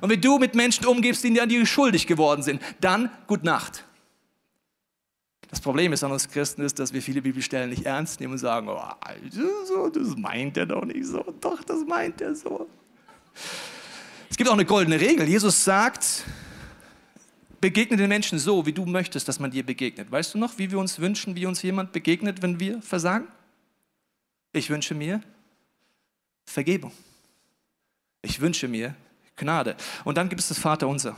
Und 0.00 0.10
wie 0.10 0.16
du 0.16 0.38
mit 0.38 0.54
Menschen 0.54 0.86
umgibst, 0.86 1.22
die 1.22 1.40
an 1.40 1.48
dir 1.48 1.66
schuldig 1.66 2.06
geworden 2.06 2.42
sind. 2.42 2.62
Dann, 2.80 3.10
gut 3.26 3.44
Nacht. 3.44 3.84
Das 5.50 5.60
Problem 5.60 5.92
ist 5.92 6.02
an 6.02 6.12
uns 6.12 6.30
Christen 6.30 6.62
ist, 6.62 6.78
dass 6.78 6.94
wir 6.94 7.02
viele 7.02 7.20
Bibelstellen 7.20 7.68
nicht 7.68 7.84
ernst 7.84 8.18
nehmen 8.20 8.32
und 8.32 8.38
sagen, 8.38 8.68
oh, 8.70 9.88
das 9.90 10.16
meint 10.16 10.56
er 10.56 10.64
doch 10.64 10.84
nicht 10.84 11.04
so. 11.04 11.22
Doch, 11.40 11.62
das 11.62 11.84
meint 11.86 12.22
er 12.22 12.34
so. 12.34 12.66
Es 14.30 14.36
gibt 14.38 14.48
auch 14.48 14.54
eine 14.54 14.64
goldene 14.64 14.98
Regel. 14.98 15.28
Jesus 15.28 15.62
sagt, 15.62 16.24
begegne 17.62 17.96
den 17.96 18.08
Menschen 18.08 18.38
so, 18.38 18.66
wie 18.66 18.72
du 18.72 18.84
möchtest, 18.84 19.28
dass 19.28 19.38
man 19.38 19.50
dir 19.50 19.64
begegnet. 19.64 20.10
Weißt 20.10 20.34
du 20.34 20.38
noch, 20.38 20.58
wie 20.58 20.70
wir 20.70 20.78
uns 20.78 20.98
wünschen, 20.98 21.36
wie 21.36 21.46
uns 21.46 21.62
jemand 21.62 21.92
begegnet, 21.92 22.42
wenn 22.42 22.60
wir 22.60 22.82
versagen? 22.82 23.28
Ich 24.52 24.68
wünsche 24.68 24.94
mir 24.94 25.22
Vergebung. 26.44 26.92
Ich 28.20 28.40
wünsche 28.40 28.68
mir 28.68 28.94
Gnade. 29.36 29.76
Und 30.04 30.18
dann 30.18 30.28
gibt 30.28 30.40
es 30.40 30.48
das 30.48 30.58
Vaterunser. 30.58 31.16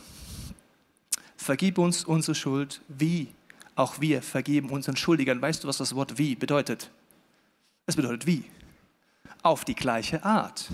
Vergib 1.37 1.79
uns 1.79 2.05
unsere 2.05 2.35
Schuld, 2.35 2.83
wie 2.89 3.29
auch 3.75 4.01
wir 4.01 4.23
vergeben 4.23 4.69
unseren 4.69 4.97
Schuldigern. 4.97 5.41
Weißt 5.41 5.65
du, 5.65 5.69
was 5.69 5.79
das 5.79 5.95
Wort 5.95 6.19
wie 6.19 6.37
bedeutet? 6.37 6.91
Es 7.87 7.97
bedeutet 7.97 8.27
wie. 8.27 8.45
Auf 9.43 9.65
die 9.65 9.75
gleiche 9.75 10.23
Art. 10.25 10.69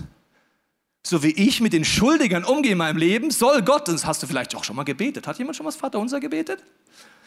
So 1.03 1.23
wie 1.23 1.31
ich 1.31 1.61
mit 1.61 1.73
den 1.73 1.83
Schuldigern 1.83 2.43
umgehe 2.43 2.73
in 2.73 2.77
meinem 2.77 2.97
Leben, 2.97 3.31
soll 3.31 3.61
Gott, 3.63 3.87
das 3.87 4.05
hast 4.05 4.21
du 4.21 4.27
vielleicht 4.27 4.55
auch 4.55 4.63
schon 4.63 4.75
mal 4.75 4.83
gebetet. 4.83 5.27
Hat 5.27 5.37
jemand 5.37 5.57
schon 5.57 5.65
was 5.65 5.75
Vater 5.75 5.99
unser 5.99 6.19
gebetet? 6.19 6.63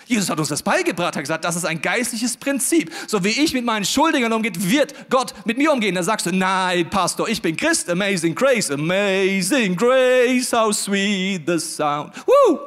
Jesus 0.07 0.29
hat 0.29 0.39
uns 0.39 0.49
das 0.49 0.63
beigebracht, 0.63 1.17
hat 1.17 1.23
gesagt, 1.23 1.45
das 1.45 1.57
ist 1.57 1.65
ein 1.65 1.81
geistliches 1.81 2.37
Prinzip. 2.37 2.93
So 3.07 3.25
wie 3.25 3.43
ich 3.43 3.55
mit 3.55 3.65
meinen 3.65 3.85
Schuldigern 3.85 4.33
umgehe, 4.33 4.53
wird 4.55 5.09
Gott 5.09 5.35
mit 5.47 5.57
mir 5.57 5.73
umgehen. 5.73 5.95
Da 5.95 6.03
sagst 6.03 6.27
du, 6.27 6.33
nein, 6.33 6.89
Pastor, 6.91 7.29
ich 7.29 7.41
bin 7.41 7.57
Christ, 7.57 7.89
amazing 7.89 8.35
grace, 8.35 8.71
amazing 8.71 9.75
grace, 9.75 10.53
how 10.53 10.73
sweet 10.75 11.43
the 11.47 11.59
sound. 11.59 12.13
Woo! 12.27 12.59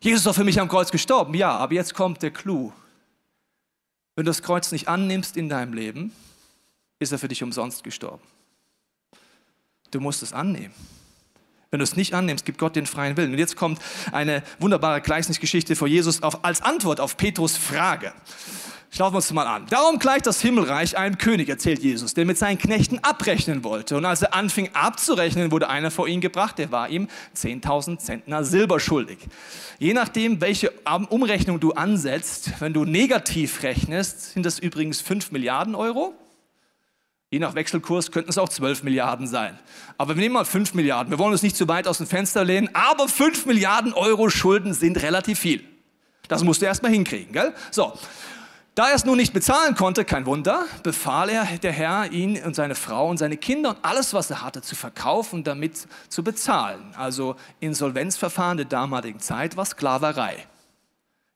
Jesus 0.00 0.20
ist 0.20 0.26
doch 0.26 0.34
für 0.34 0.44
mich 0.44 0.60
am 0.60 0.68
Kreuz 0.68 0.90
gestorben. 0.90 1.34
Ja, 1.34 1.56
aber 1.56 1.74
jetzt 1.74 1.94
kommt 1.94 2.22
der 2.22 2.30
Clou. 2.30 2.72
Wenn 4.16 4.24
du 4.24 4.30
das 4.30 4.42
Kreuz 4.42 4.72
nicht 4.72 4.88
annimmst 4.88 5.36
in 5.36 5.48
deinem 5.48 5.74
Leben, 5.74 6.12
ist 6.98 7.12
er 7.12 7.18
für 7.18 7.28
dich 7.28 7.42
umsonst 7.42 7.84
gestorben. 7.84 8.22
Du 9.94 10.00
musst 10.00 10.22
es 10.22 10.32
annehmen. 10.32 10.74
Wenn 11.70 11.78
du 11.78 11.84
es 11.84 11.96
nicht 11.96 12.14
annimmst, 12.14 12.44
gibt 12.44 12.58
Gott 12.58 12.76
den 12.76 12.86
freien 12.86 13.16
Willen. 13.16 13.32
Und 13.32 13.38
jetzt 13.38 13.56
kommt 13.56 13.80
eine 14.12 14.42
wunderbare 14.58 15.00
Gleichnisgeschichte 15.00 15.76
vor 15.76 15.88
Jesus 15.88 16.22
auf, 16.22 16.44
als 16.44 16.62
Antwort 16.62 17.00
auf 17.00 17.16
Petrus 17.16 17.56
Frage. 17.56 18.12
Schauen 18.90 19.12
wir 19.12 19.16
uns 19.16 19.32
mal 19.32 19.46
an. 19.46 19.66
Darum 19.70 19.98
gleicht 19.98 20.26
das 20.26 20.40
Himmelreich 20.40 20.96
einem 20.96 21.18
König, 21.18 21.48
erzählt 21.48 21.80
Jesus, 21.82 22.14
der 22.14 22.24
mit 22.24 22.38
seinen 22.38 22.58
Knechten 22.58 23.00
abrechnen 23.00 23.64
wollte. 23.64 23.96
Und 23.96 24.04
als 24.04 24.22
er 24.22 24.34
anfing 24.34 24.70
abzurechnen, 24.72 25.50
wurde 25.50 25.68
einer 25.68 25.90
vor 25.90 26.06
ihn 26.06 26.20
gebracht, 26.20 26.58
der 26.58 26.70
war 26.70 26.88
ihm 26.88 27.08
10.000 27.36 27.98
Zentner 27.98 28.44
Silber 28.44 28.78
schuldig. 28.78 29.18
Je 29.80 29.94
nachdem, 29.94 30.40
welche 30.40 30.72
Umrechnung 31.08 31.58
du 31.58 31.72
ansetzt, 31.72 32.52
wenn 32.60 32.72
du 32.72 32.84
negativ 32.84 33.64
rechnest, 33.64 34.34
sind 34.34 34.46
das 34.46 34.60
übrigens 34.60 35.00
5 35.00 35.32
Milliarden 35.32 35.74
Euro. 35.74 36.14
Je 37.34 37.40
nach 37.40 37.56
Wechselkurs 37.56 38.12
könnten 38.12 38.30
es 38.30 38.38
auch 38.38 38.48
12 38.48 38.84
Milliarden 38.84 39.26
sein. 39.26 39.58
Aber 39.98 40.14
wir 40.14 40.22
nehmen 40.22 40.34
mal 40.34 40.44
5 40.44 40.74
Milliarden. 40.74 41.10
Wir 41.10 41.18
wollen 41.18 41.32
uns 41.32 41.42
nicht 41.42 41.56
zu 41.56 41.66
weit 41.66 41.88
aus 41.88 41.98
dem 41.98 42.06
Fenster 42.06 42.44
lehnen, 42.44 42.70
aber 42.74 43.08
5 43.08 43.46
Milliarden 43.46 43.92
Euro 43.92 44.30
Schulden 44.30 44.72
sind 44.72 45.02
relativ 45.02 45.40
viel. 45.40 45.64
Das 46.28 46.44
musst 46.44 46.62
du 46.62 46.66
erstmal 46.66 46.92
hinkriegen, 46.92 47.32
gell? 47.32 47.52
So. 47.72 47.92
Da 48.76 48.88
er 48.88 48.94
es 48.94 49.04
nun 49.04 49.16
nicht 49.16 49.32
bezahlen 49.32 49.74
konnte, 49.74 50.04
kein 50.04 50.26
Wunder, 50.26 50.64
befahl 50.84 51.28
er 51.28 51.44
der 51.60 51.72
Herr, 51.72 52.12
ihn 52.12 52.40
und 52.40 52.54
seine 52.54 52.76
Frau 52.76 53.08
und 53.08 53.18
seine 53.18 53.36
Kinder 53.36 53.70
und 53.70 53.78
alles, 53.82 54.14
was 54.14 54.30
er 54.30 54.40
hatte, 54.40 54.62
zu 54.62 54.76
verkaufen 54.76 55.40
und 55.40 55.46
damit 55.48 55.88
zu 56.08 56.22
bezahlen. 56.22 56.94
Also 56.96 57.34
Insolvenzverfahren 57.58 58.58
der 58.58 58.66
damaligen 58.66 59.18
Zeit 59.18 59.56
war 59.56 59.64
Sklaverei. 59.64 60.46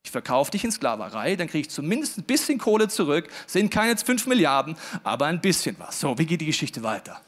Ich 0.03 0.11
verkaufe 0.11 0.51
dich 0.51 0.65
in 0.65 0.73
Sklaverei, 0.73 1.37
dann 1.37 1.49
kriege 1.49 1.69
ich 1.69 1.71
zumindest 1.71 2.19
ein 2.19 2.25
bisschen 2.25 2.59
Kohle 2.59 2.89
zurück, 2.89 3.29
sind 3.47 3.71
keine 3.71 3.97
5 3.97 4.27
Milliarden, 4.27 4.77
aber 5.03 5.27
ein 5.27 5.41
bisschen 5.41 5.77
was. 5.79 6.01
So, 6.01 6.17
wie 6.19 6.27
geht 6.27 6.41
die 6.41 6.47
Geschichte 6.47 6.83
weiter? 6.83 7.21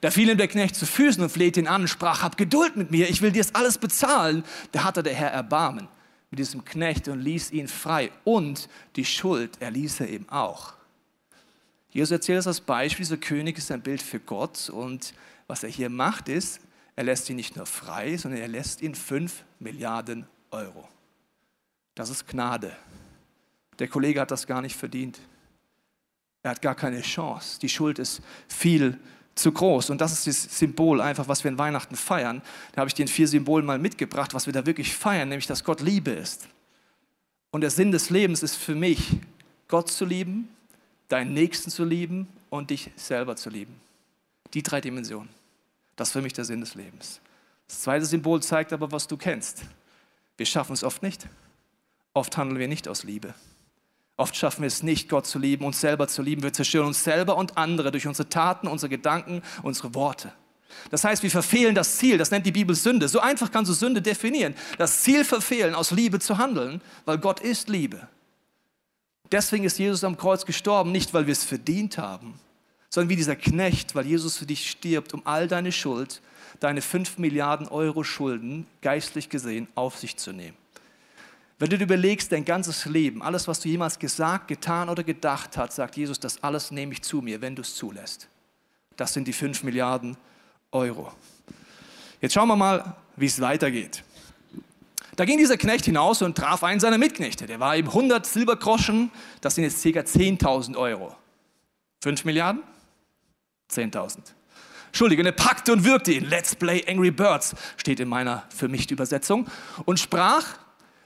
Da 0.00 0.10
fiel 0.10 0.28
ihm 0.28 0.36
der 0.36 0.48
Knecht 0.48 0.76
zu 0.76 0.86
Füßen 0.86 1.22
und 1.22 1.30
flehte 1.30 1.60
ihn 1.60 1.66
an 1.66 1.82
und 1.82 1.88
sprach, 1.88 2.22
hab 2.22 2.36
Geduld 2.36 2.76
mit 2.76 2.90
mir, 2.90 3.08
ich 3.08 3.22
will 3.22 3.32
dir 3.32 3.42
das 3.42 3.54
alles 3.54 3.78
bezahlen. 3.78 4.44
Da 4.72 4.84
hatte 4.84 5.02
der 5.02 5.14
Herr 5.14 5.30
Erbarmen 5.30 5.88
mit 6.30 6.38
diesem 6.38 6.64
Knecht 6.64 7.08
und 7.08 7.20
ließ 7.20 7.52
ihn 7.52 7.68
frei. 7.68 8.10
Und 8.24 8.68
die 8.96 9.04
Schuld 9.04 9.60
erließ 9.62 10.00
er 10.00 10.08
ihm 10.08 10.28
auch. 10.28 10.74
Jesus 11.90 12.10
erzählt 12.10 12.40
es 12.40 12.46
als 12.46 12.60
Beispiel, 12.60 13.04
dieser 13.04 13.16
König 13.16 13.56
ist 13.56 13.70
ein 13.70 13.80
Bild 13.80 14.02
für 14.02 14.20
Gott 14.20 14.68
und 14.68 15.14
was 15.46 15.62
er 15.62 15.70
hier 15.70 15.88
macht 15.88 16.28
ist, 16.28 16.60
er 16.96 17.04
lässt 17.04 17.30
ihn 17.30 17.36
nicht 17.36 17.56
nur 17.56 17.66
frei, 17.66 18.16
sondern 18.16 18.40
er 18.40 18.48
lässt 18.48 18.82
ihn 18.82 18.94
5 18.94 19.44
Milliarden 19.58 20.26
Euro. 20.50 20.88
Das 21.94 22.10
ist 22.10 22.26
Gnade. 22.26 22.76
Der 23.78 23.88
Kollege 23.88 24.20
hat 24.20 24.30
das 24.30 24.46
gar 24.46 24.62
nicht 24.62 24.76
verdient. 24.76 25.18
Er 26.42 26.52
hat 26.52 26.62
gar 26.62 26.74
keine 26.74 27.00
Chance. 27.00 27.58
Die 27.60 27.68
Schuld 27.68 27.98
ist 27.98 28.20
viel 28.48 28.98
zu 29.34 29.52
groß. 29.52 29.90
Und 29.90 30.00
das 30.00 30.12
ist 30.12 30.26
das 30.26 30.58
Symbol 30.58 31.00
einfach, 31.00 31.28
was 31.28 31.42
wir 31.44 31.50
in 31.50 31.58
Weihnachten 31.58 31.96
feiern. 31.96 32.42
Da 32.72 32.80
habe 32.80 32.88
ich 32.88 32.94
den 32.94 33.08
vier 33.08 33.26
Symbolen 33.28 33.66
mal 33.66 33.78
mitgebracht, 33.78 34.34
was 34.34 34.46
wir 34.46 34.52
da 34.52 34.66
wirklich 34.66 34.94
feiern, 34.94 35.28
nämlich, 35.28 35.46
dass 35.46 35.64
Gott 35.64 35.80
Liebe 35.80 36.10
ist. 36.10 36.48
Und 37.50 37.62
der 37.62 37.70
Sinn 37.70 37.92
des 37.92 38.10
Lebens 38.10 38.42
ist 38.42 38.56
für 38.56 38.74
mich, 38.74 39.16
Gott 39.68 39.90
zu 39.90 40.04
lieben, 40.04 40.48
deinen 41.08 41.32
Nächsten 41.34 41.70
zu 41.70 41.84
lieben 41.84 42.28
und 42.50 42.70
dich 42.70 42.90
selber 42.96 43.36
zu 43.36 43.50
lieben. 43.50 43.80
Die 44.52 44.62
drei 44.62 44.80
Dimensionen. 44.80 45.30
Das 45.96 46.08
ist 46.08 46.12
für 46.12 46.22
mich 46.22 46.32
der 46.32 46.44
Sinn 46.44 46.60
des 46.60 46.74
Lebens. 46.74 47.20
Das 47.68 47.82
zweite 47.82 48.04
Symbol 48.04 48.42
zeigt 48.42 48.72
aber, 48.72 48.90
was 48.92 49.06
du 49.06 49.16
kennst. 49.16 49.62
Wir 50.36 50.46
schaffen 50.46 50.72
es 50.72 50.84
oft 50.84 51.02
nicht. 51.02 51.26
Oft 52.14 52.36
handeln 52.36 52.58
wir 52.58 52.68
nicht 52.68 52.88
aus 52.88 53.02
Liebe. 53.02 53.34
Oft 54.16 54.36
schaffen 54.36 54.62
wir 54.62 54.68
es 54.68 54.84
nicht, 54.84 55.08
Gott 55.08 55.26
zu 55.26 55.40
lieben, 55.40 55.64
uns 55.64 55.80
selber 55.80 56.06
zu 56.06 56.22
lieben. 56.22 56.44
Wir 56.44 56.52
zerstören 56.52 56.86
uns 56.86 57.02
selber 57.02 57.36
und 57.36 57.58
andere 57.58 57.90
durch 57.90 58.06
unsere 58.06 58.28
Taten, 58.28 58.68
unsere 58.68 58.88
Gedanken, 58.88 59.42
unsere 59.62 59.94
Worte. 59.94 60.32
Das 60.90 61.02
heißt, 61.02 61.22
wir 61.24 61.30
verfehlen 61.30 61.74
das 61.74 61.96
Ziel. 61.96 62.16
Das 62.16 62.30
nennt 62.30 62.46
die 62.46 62.52
Bibel 62.52 62.76
Sünde. 62.76 63.08
So 63.08 63.18
einfach 63.18 63.50
kannst 63.50 63.70
du 63.70 63.74
Sünde 63.74 64.00
definieren. 64.00 64.54
Das 64.78 65.02
Ziel 65.02 65.24
verfehlen, 65.24 65.74
aus 65.74 65.90
Liebe 65.90 66.20
zu 66.20 66.38
handeln, 66.38 66.80
weil 67.04 67.18
Gott 67.18 67.40
ist 67.40 67.68
Liebe. 67.68 68.08
Deswegen 69.32 69.64
ist 69.64 69.78
Jesus 69.78 70.04
am 70.04 70.16
Kreuz 70.16 70.46
gestorben, 70.46 70.92
nicht 70.92 71.12
weil 71.12 71.26
wir 71.26 71.32
es 71.32 71.44
verdient 71.44 71.98
haben, 71.98 72.34
sondern 72.90 73.08
wie 73.08 73.16
dieser 73.16 73.36
Knecht, 73.36 73.96
weil 73.96 74.06
Jesus 74.06 74.36
für 74.36 74.46
dich 74.46 74.70
stirbt, 74.70 75.14
um 75.14 75.22
all 75.26 75.48
deine 75.48 75.72
Schuld, 75.72 76.20
deine 76.60 76.82
5 76.82 77.18
Milliarden 77.18 77.66
Euro 77.66 78.04
Schulden, 78.04 78.66
geistlich 78.80 79.28
gesehen, 79.28 79.66
auf 79.74 79.98
sich 79.98 80.16
zu 80.16 80.32
nehmen. 80.32 80.56
Wenn 81.64 81.70
du 81.70 81.78
dir 81.78 81.84
überlegst, 81.84 82.30
dein 82.30 82.44
ganzes 82.44 82.84
Leben, 82.84 83.22
alles, 83.22 83.48
was 83.48 83.58
du 83.58 83.70
jemals 83.70 83.98
gesagt, 83.98 84.48
getan 84.48 84.90
oder 84.90 85.02
gedacht 85.02 85.56
hast, 85.56 85.76
sagt 85.76 85.96
Jesus, 85.96 86.20
das 86.20 86.42
alles 86.42 86.70
nehme 86.70 86.92
ich 86.92 87.00
zu 87.00 87.22
mir, 87.22 87.40
wenn 87.40 87.56
du 87.56 87.62
es 87.62 87.74
zulässt. 87.74 88.28
Das 88.98 89.14
sind 89.14 89.26
die 89.26 89.32
5 89.32 89.62
Milliarden 89.62 90.18
Euro. 90.72 91.10
Jetzt 92.20 92.34
schauen 92.34 92.48
wir 92.48 92.56
mal, 92.56 92.94
wie 93.16 93.24
es 93.24 93.40
weitergeht. 93.40 94.04
Da 95.16 95.24
ging 95.24 95.38
dieser 95.38 95.56
Knecht 95.56 95.86
hinaus 95.86 96.20
und 96.20 96.36
traf 96.36 96.62
einen 96.64 96.80
seiner 96.80 96.98
Mitknechte. 96.98 97.46
Der 97.46 97.60
war 97.60 97.74
ihm 97.74 97.88
100 97.88 98.26
Silbergroschen, 98.26 99.10
das 99.40 99.54
sind 99.54 99.64
jetzt 99.64 99.82
ca. 99.82 100.00
10.000 100.00 100.76
Euro. 100.76 101.16
5 102.02 102.26
Milliarden? 102.26 102.62
10.000. 103.72 104.18
Entschuldigung, 104.88 105.24
er 105.24 105.32
packte 105.32 105.72
und 105.72 105.84
wirkte 105.84 106.12
ihn. 106.12 106.26
Let's 106.26 106.54
play 106.54 106.84
Angry 106.86 107.10
Birds, 107.10 107.56
steht 107.78 108.00
in 108.00 108.08
meiner 108.10 108.44
für 108.54 108.68
mich 108.68 108.90
Übersetzung. 108.90 109.46
Und 109.86 109.98
sprach, 109.98 110.58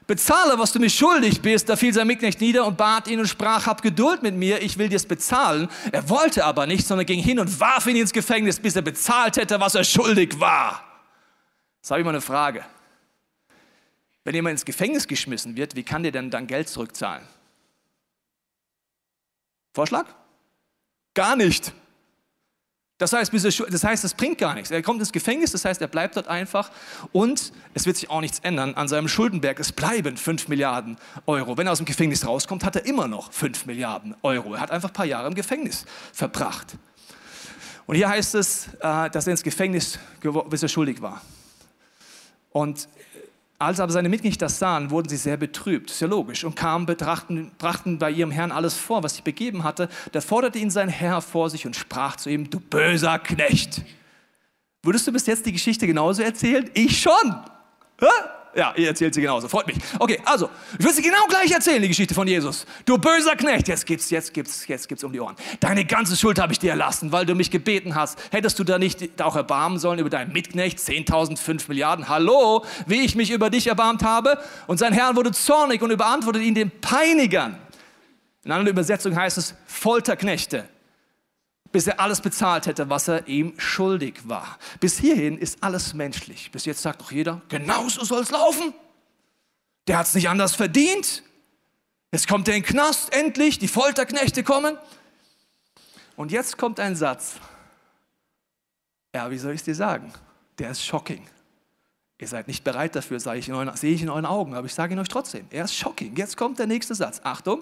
bezahle, 0.09 0.59
was 0.59 0.73
du 0.73 0.79
mir 0.79 0.89
schuldig 0.89 1.41
bist. 1.41 1.69
Da 1.69 1.77
fiel 1.77 1.93
sein 1.93 2.07
Mitknecht 2.07 2.41
nieder 2.41 2.65
und 2.65 2.77
bat 2.77 3.07
ihn 3.07 3.19
und 3.19 3.27
sprach, 3.27 3.67
hab 3.67 3.81
Geduld 3.81 4.23
mit 4.23 4.35
mir, 4.35 4.61
ich 4.61 4.77
will 4.77 4.89
dir's 4.89 5.05
bezahlen. 5.05 5.69
Er 5.93 6.09
wollte 6.09 6.43
aber 6.43 6.67
nicht, 6.67 6.85
sondern 6.85 7.05
ging 7.05 7.21
hin 7.21 7.39
und 7.39 7.59
warf 7.59 7.87
ihn 7.87 7.95
ins 7.95 8.11
Gefängnis, 8.11 8.59
bis 8.59 8.75
er 8.75 8.81
bezahlt 8.81 9.37
hätte, 9.37 9.59
was 9.61 9.75
er 9.75 9.85
schuldig 9.85 10.39
war. 10.39 10.83
Jetzt 11.77 11.91
habe 11.91 12.01
ich 12.01 12.05
mal 12.05 12.11
eine 12.11 12.21
Frage. 12.21 12.65
Wenn 14.25 14.35
jemand 14.35 14.53
ins 14.53 14.65
Gefängnis 14.65 15.07
geschmissen 15.07 15.55
wird, 15.55 15.75
wie 15.75 15.83
kann 15.83 16.03
der 16.03 16.11
denn 16.11 16.29
dann 16.29 16.47
Geld 16.47 16.67
zurückzahlen? 16.67 17.25
Vorschlag? 19.73 20.07
Gar 21.13 21.35
nicht. 21.35 21.71
Das 22.99 23.13
heißt, 23.13 23.33
das 23.33 23.83
heißt, 23.83 24.03
es 24.03 24.13
bringt 24.13 24.37
gar 24.39 24.53
nichts. 24.53 24.71
Er 24.71 24.81
kommt 24.81 24.99
ins 24.99 25.13
Gefängnis, 25.13 25.53
das 25.53 25.63
heißt, 25.63 25.81
er 25.81 25.87
bleibt 25.87 26.17
dort 26.17 26.27
einfach 26.27 26.69
und 27.13 27.53
es 27.73 27.85
wird 27.85 27.95
sich 27.95 28.09
auch 28.09 28.19
nichts 28.19 28.39
ändern 28.39 28.75
an 28.75 28.89
seinem 28.89 29.07
Schuldenberg. 29.07 29.57
Es 29.61 29.71
bleiben 29.71 30.17
5 30.17 30.49
Milliarden 30.49 30.97
Euro. 31.25 31.57
Wenn 31.57 31.65
er 31.65 31.71
aus 31.71 31.77
dem 31.77 31.85
Gefängnis 31.85 32.27
rauskommt, 32.27 32.65
hat 32.65 32.75
er 32.75 32.85
immer 32.85 33.07
noch 33.07 33.31
5 33.31 33.65
Milliarden 33.67 34.15
Euro. 34.21 34.53
Er 34.53 34.59
hat 34.59 34.71
einfach 34.71 34.89
ein 34.89 34.93
paar 34.93 35.05
Jahre 35.05 35.29
im 35.29 35.33
Gefängnis 35.33 35.85
verbracht. 36.11 36.75
Und 37.85 37.95
hier 37.95 38.09
heißt 38.09 38.35
es, 38.35 38.67
äh, 38.81 39.09
dass 39.09 39.27
er 39.27 39.31
ins 39.31 39.43
Gefängnis, 39.43 39.97
bis 40.49 40.61
er 40.61 40.69
schuldig 40.69 41.01
war. 41.01 41.21
Und 42.51 42.89
Als 43.61 43.81
aber 43.81 43.91
seine 43.91 44.07
Mitglieder 44.07 44.37
das 44.37 44.57
sahen, 44.57 44.89
wurden 44.89 45.09
sie 45.09 45.17
sehr 45.17 45.35
betrübt, 45.35 45.91
ist 45.91 45.99
ja 45.99 46.07
logisch, 46.07 46.45
und 46.45 46.55
kamen, 46.55 46.85
betrachten, 46.85 47.51
brachten 47.57 47.99
bei 47.99 48.09
ihrem 48.09 48.31
Herrn 48.31 48.53
alles 48.53 48.75
vor, 48.75 49.03
was 49.03 49.15
sich 49.15 49.23
begeben 49.23 49.65
hatte. 49.65 49.89
Da 50.13 50.21
forderte 50.21 50.57
ihn 50.59 50.71
sein 50.71 50.87
Herr 50.87 51.21
vor 51.21 51.49
sich 51.49 51.65
und 51.65 51.75
sprach 51.75 52.15
zu 52.15 52.29
ihm, 52.29 52.49
du 52.49 52.61
böser 52.61 53.19
Knecht. 53.19 53.81
Würdest 54.81 55.05
du 55.07 55.11
bis 55.11 55.27
jetzt 55.27 55.45
die 55.45 55.51
Geschichte 55.51 55.87
genauso 55.87 56.23
erzählen? 56.23 56.69
Ich 56.73 57.01
schon. 57.01 57.35
Hä? 57.99 58.07
Ja, 58.59 58.73
ihr 58.75 58.89
erzählt 58.89 59.13
sie 59.13 59.21
genauso. 59.21 59.47
Freut 59.47 59.67
mich. 59.67 59.77
Okay, 59.99 60.19
also, 60.25 60.49
ich 60.77 60.83
will 60.83 60.91
sie 60.91 61.01
genau 61.01 61.25
gleich 61.29 61.49
erzählen, 61.49 61.81
die 61.81 61.87
Geschichte 61.87 62.13
von 62.13 62.27
Jesus. 62.27 62.65
Du 62.83 62.97
böser 62.97 63.37
Knecht, 63.37 63.69
jetzt 63.69 63.85
gibt's, 63.85 64.09
jetzt 64.09 64.33
gibt's, 64.33 64.67
jetzt 64.67 64.89
gibt's 64.89 65.01
um 65.05 65.13
die 65.13 65.21
Ohren. 65.21 65.37
Deine 65.61 65.85
ganze 65.85 66.17
Schuld 66.17 66.39
habe 66.39 66.51
ich 66.51 66.59
dir 66.59 66.71
erlassen, 66.71 67.13
weil 67.13 67.25
du 67.25 67.35
mich 67.35 67.51
gebeten 67.51 67.95
hast. 67.95 68.19
Hättest 68.31 68.59
du 68.59 68.65
da 68.65 68.77
nicht 68.77 69.21
auch 69.21 69.37
erbarmen 69.37 69.79
sollen 69.79 69.99
über 69.99 70.09
deinen 70.09 70.33
Mitknecht? 70.33 70.77
10.000, 70.77 71.37
5 71.37 71.69
Milliarden. 71.69 72.09
Hallo, 72.09 72.65
wie 72.85 72.99
ich 72.99 73.15
mich 73.15 73.31
über 73.31 73.49
dich 73.49 73.67
erbarmt 73.67 74.03
habe? 74.03 74.37
Und 74.67 74.77
sein 74.77 74.91
Herr 74.91 75.15
wurde 75.15 75.31
zornig 75.31 75.81
und 75.81 75.91
überantwortet 75.91 76.43
ihn 76.43 76.53
den 76.53 76.69
Peinigern. 76.81 77.57
In 78.43 78.51
einer 78.51 78.69
Übersetzung 78.69 79.15
heißt 79.15 79.37
es 79.37 79.55
Folterknechte 79.67 80.67
bis 81.71 81.87
er 81.87 81.99
alles 81.99 82.21
bezahlt 82.21 82.65
hätte, 82.65 82.89
was 82.89 83.07
er 83.07 83.27
ihm 83.27 83.53
schuldig 83.59 84.27
war. 84.27 84.57
Bis 84.79 84.97
hierhin 84.97 85.37
ist 85.37 85.63
alles 85.63 85.93
menschlich. 85.93 86.51
Bis 86.51 86.65
jetzt 86.65 86.81
sagt 86.81 87.01
doch 87.01 87.11
jeder, 87.11 87.41
genauso 87.49 88.03
soll 88.03 88.21
es 88.21 88.31
laufen. 88.31 88.73
Der 89.87 89.97
hat 89.97 90.07
es 90.07 90.15
nicht 90.15 90.29
anders 90.29 90.55
verdient. 90.55 91.23
Jetzt 92.11 92.27
kommt 92.27 92.47
er 92.47 92.55
in 92.55 92.63
den 92.63 92.69
Knast, 92.69 93.13
endlich, 93.13 93.59
die 93.59 93.67
Folterknechte 93.67 94.43
kommen. 94.43 94.77
Und 96.15 96.31
jetzt 96.31 96.57
kommt 96.57 96.79
ein 96.79 96.95
Satz. 96.95 97.35
Ja, 99.13 99.29
wie 99.29 99.37
soll 99.37 99.53
ich 99.53 99.61
es 99.61 99.65
dir 99.65 99.75
sagen? 99.75 100.11
Der 100.57 100.71
ist 100.71 100.83
shocking. 100.83 101.25
Ihr 102.17 102.27
seid 102.27 102.47
nicht 102.47 102.63
bereit 102.63 102.95
dafür, 102.95 103.19
sehe 103.19 103.35
ich, 103.35 103.47
in 103.47 103.55
euren, 103.55 103.75
sehe 103.77 103.93
ich 103.93 104.01
in 104.01 104.09
euren 104.09 104.25
Augen, 104.25 104.53
aber 104.53 104.65
ich 104.65 104.73
sage 104.73 104.93
ihn 104.93 104.99
euch 104.99 105.07
trotzdem. 105.07 105.47
Er 105.51 105.65
ist 105.65 105.75
shocking. 105.75 106.15
Jetzt 106.15 106.35
kommt 106.35 106.59
der 106.59 106.67
nächste 106.67 106.93
Satz. 106.95 107.21
Achtung. 107.23 107.61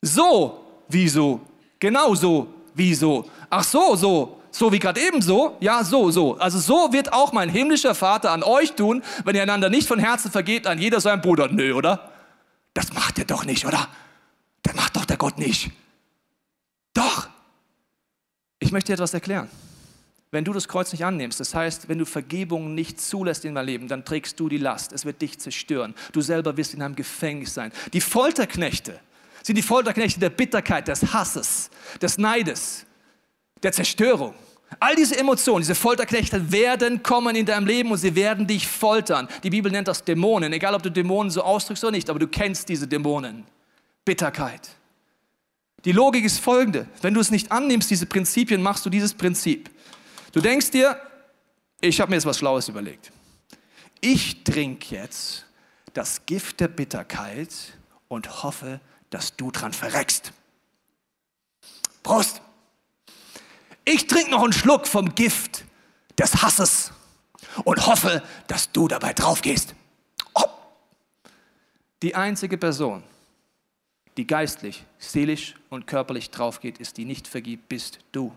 So, 0.00 0.64
wieso? 0.88 1.40
Genau 1.78 2.14
so 2.14 2.52
Wieso? 2.74 3.28
Ach 3.50 3.64
so, 3.64 3.96
so. 3.96 4.38
So 4.50 4.70
wie 4.70 4.78
gerade 4.78 5.00
eben 5.00 5.22
so? 5.22 5.56
Ja, 5.60 5.82
so, 5.82 6.10
so. 6.10 6.36
Also 6.36 6.58
so 6.58 6.92
wird 6.92 7.12
auch 7.12 7.32
mein 7.32 7.48
himmlischer 7.48 7.94
Vater 7.94 8.30
an 8.30 8.42
euch 8.42 8.72
tun, 8.72 9.02
wenn 9.24 9.34
ihr 9.34 9.42
einander 9.42 9.70
nicht 9.70 9.88
von 9.88 9.98
Herzen 9.98 10.30
vergebt, 10.30 10.66
an 10.66 10.78
jeder 10.78 11.00
seinem 11.00 11.22
Bruder. 11.22 11.48
Nö, 11.48 11.72
oder? 11.72 12.10
Das 12.74 12.92
macht 12.92 13.18
ihr 13.18 13.24
doch 13.24 13.44
nicht, 13.44 13.66
oder? 13.66 13.88
Das 14.62 14.74
macht 14.74 14.96
doch 14.96 15.06
der 15.06 15.16
Gott 15.16 15.38
nicht. 15.38 15.70
Doch. 16.92 17.28
Ich 18.58 18.72
möchte 18.72 18.88
dir 18.88 18.94
etwas 18.94 19.14
erklären. 19.14 19.48
Wenn 20.30 20.44
du 20.44 20.52
das 20.52 20.66
Kreuz 20.68 20.92
nicht 20.92 21.04
annimmst, 21.04 21.40
das 21.40 21.54
heißt, 21.54 21.88
wenn 21.88 21.98
du 21.98 22.06
Vergebung 22.06 22.74
nicht 22.74 23.00
zulässt 23.00 23.44
in 23.44 23.54
dein 23.54 23.66
Leben, 23.66 23.88
dann 23.88 24.04
trägst 24.04 24.40
du 24.40 24.48
die 24.48 24.56
Last. 24.56 24.92
Es 24.92 25.04
wird 25.04 25.20
dich 25.20 25.38
zerstören. 25.38 25.94
Du 26.12 26.22
selber 26.22 26.56
wirst 26.56 26.72
in 26.72 26.80
einem 26.80 26.96
Gefängnis 26.96 27.52
sein. 27.52 27.70
Die 27.92 28.00
Folterknechte, 28.00 28.98
sind 29.42 29.56
die 29.56 29.62
Folterknechte 29.62 30.20
der 30.20 30.30
Bitterkeit, 30.30 30.88
des 30.88 31.12
Hasses, 31.12 31.70
des 32.00 32.18
Neides, 32.18 32.86
der 33.62 33.72
Zerstörung. 33.72 34.34
All 34.80 34.96
diese 34.96 35.18
Emotionen, 35.18 35.60
diese 35.60 35.74
Folterknechte 35.74 36.50
werden 36.50 37.02
kommen 37.02 37.36
in 37.36 37.44
deinem 37.44 37.66
Leben 37.66 37.90
und 37.90 37.98
sie 37.98 38.14
werden 38.14 38.46
dich 38.46 38.66
foltern. 38.66 39.28
Die 39.42 39.50
Bibel 39.50 39.70
nennt 39.70 39.88
das 39.88 40.04
Dämonen, 40.04 40.52
egal 40.52 40.74
ob 40.74 40.82
du 40.82 40.90
Dämonen 40.90 41.30
so 41.30 41.42
ausdrückst 41.42 41.84
oder 41.84 41.92
nicht, 41.92 42.08
aber 42.08 42.18
du 42.18 42.26
kennst 42.26 42.68
diese 42.68 42.86
Dämonen. 42.86 43.44
Bitterkeit. 44.04 44.70
Die 45.84 45.92
Logik 45.92 46.24
ist 46.24 46.38
folgende. 46.38 46.86
Wenn 47.00 47.14
du 47.14 47.20
es 47.20 47.30
nicht 47.30 47.50
annimmst, 47.52 47.90
diese 47.90 48.06
Prinzipien, 48.06 48.62
machst 48.62 48.86
du 48.86 48.90
dieses 48.90 49.14
Prinzip. 49.14 49.70
Du 50.32 50.40
denkst 50.40 50.70
dir, 50.70 51.00
ich 51.80 52.00
habe 52.00 52.10
mir 52.10 52.16
jetzt 52.16 52.26
was 52.26 52.38
Schlaues 52.38 52.68
überlegt. 52.68 53.12
Ich 54.00 54.44
trinke 54.44 54.94
jetzt 54.94 55.46
das 55.92 56.24
Gift 56.24 56.60
der 56.60 56.68
Bitterkeit 56.68 57.52
und 58.08 58.42
hoffe, 58.42 58.80
dass 59.12 59.36
du 59.36 59.50
dran 59.50 59.72
verreckst. 59.72 60.32
Prost! 62.02 62.40
Ich 63.84 64.06
trinke 64.06 64.30
noch 64.30 64.42
einen 64.42 64.52
Schluck 64.52 64.86
vom 64.86 65.14
Gift 65.14 65.64
des 66.18 66.42
Hasses 66.42 66.92
und 67.64 67.86
hoffe, 67.86 68.22
dass 68.46 68.72
du 68.72 68.88
dabei 68.88 69.12
draufgehst. 69.12 69.74
Oh. 70.34 70.44
Die 72.02 72.14
einzige 72.14 72.56
Person, 72.56 73.02
die 74.16 74.26
geistlich, 74.26 74.84
seelisch 74.98 75.56
und 75.68 75.86
körperlich 75.86 76.30
draufgeht, 76.30 76.78
ist, 76.78 76.96
die 76.96 77.04
nicht 77.04 77.28
vergibt, 77.28 77.68
bist 77.68 77.98
du. 78.12 78.34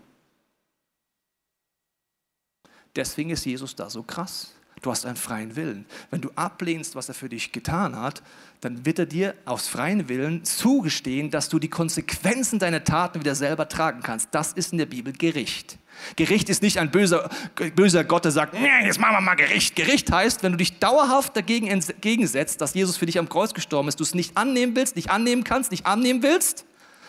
Deswegen 2.94 3.30
ist 3.30 3.44
Jesus 3.44 3.74
da 3.74 3.88
so 3.88 4.02
krass. 4.02 4.55
Du 4.82 4.90
hast 4.90 5.06
einen 5.06 5.16
freien 5.16 5.56
Willen. 5.56 5.86
Wenn 6.10 6.20
du 6.20 6.30
ablehnst, 6.34 6.94
was 6.94 7.08
er 7.08 7.14
für 7.14 7.28
dich 7.28 7.50
getan 7.50 7.96
hat, 7.96 8.22
dann 8.60 8.84
wird 8.84 8.98
er 8.98 9.06
dir 9.06 9.34
aus 9.44 9.68
freien 9.68 10.08
Willen 10.08 10.44
zugestehen, 10.44 11.30
dass 11.30 11.48
du 11.48 11.58
die 11.58 11.70
Konsequenzen 11.70 12.58
deiner 12.58 12.84
Taten 12.84 13.20
wieder 13.20 13.34
selber 13.34 13.68
tragen 13.68 14.02
kannst. 14.02 14.28
Das 14.32 14.52
ist 14.52 14.72
in 14.72 14.78
der 14.78 14.86
Bibel 14.86 15.12
Gericht. 15.12 15.78
Gericht 16.16 16.50
ist 16.50 16.62
nicht 16.62 16.78
ein 16.78 16.90
böser, 16.90 17.30
böser 17.74 18.04
Gott, 18.04 18.26
der 18.26 18.32
sagt, 18.32 18.52
nee, 18.52 18.68
jetzt 18.84 19.00
machen 19.00 19.16
wir 19.16 19.20
mal 19.22 19.34
Gericht. 19.34 19.76
Gericht 19.76 20.12
heißt, 20.12 20.42
wenn 20.42 20.52
du 20.52 20.58
dich 20.58 20.78
dauerhaft 20.78 21.34
dagegen 21.34 21.68
entgegensetzt, 21.68 22.60
dass 22.60 22.74
Jesus 22.74 22.98
für 22.98 23.06
dich 23.06 23.18
am 23.18 23.30
Kreuz 23.30 23.54
gestorben 23.54 23.88
ist, 23.88 23.98
du 23.98 24.04
es 24.04 24.14
nicht 24.14 24.36
annehmen 24.36 24.76
willst, 24.76 24.94
nicht 24.94 25.10
annehmen 25.10 25.42
kannst, 25.42 25.70
nicht 25.70 25.86
annehmen 25.86 26.22
willst, 26.22 26.66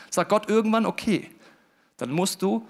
sagt 0.09 0.29
Gott 0.29 0.49
irgendwann, 0.49 0.85
okay, 0.85 1.29
dann 1.97 2.11
musst 2.11 2.41
du 2.41 2.65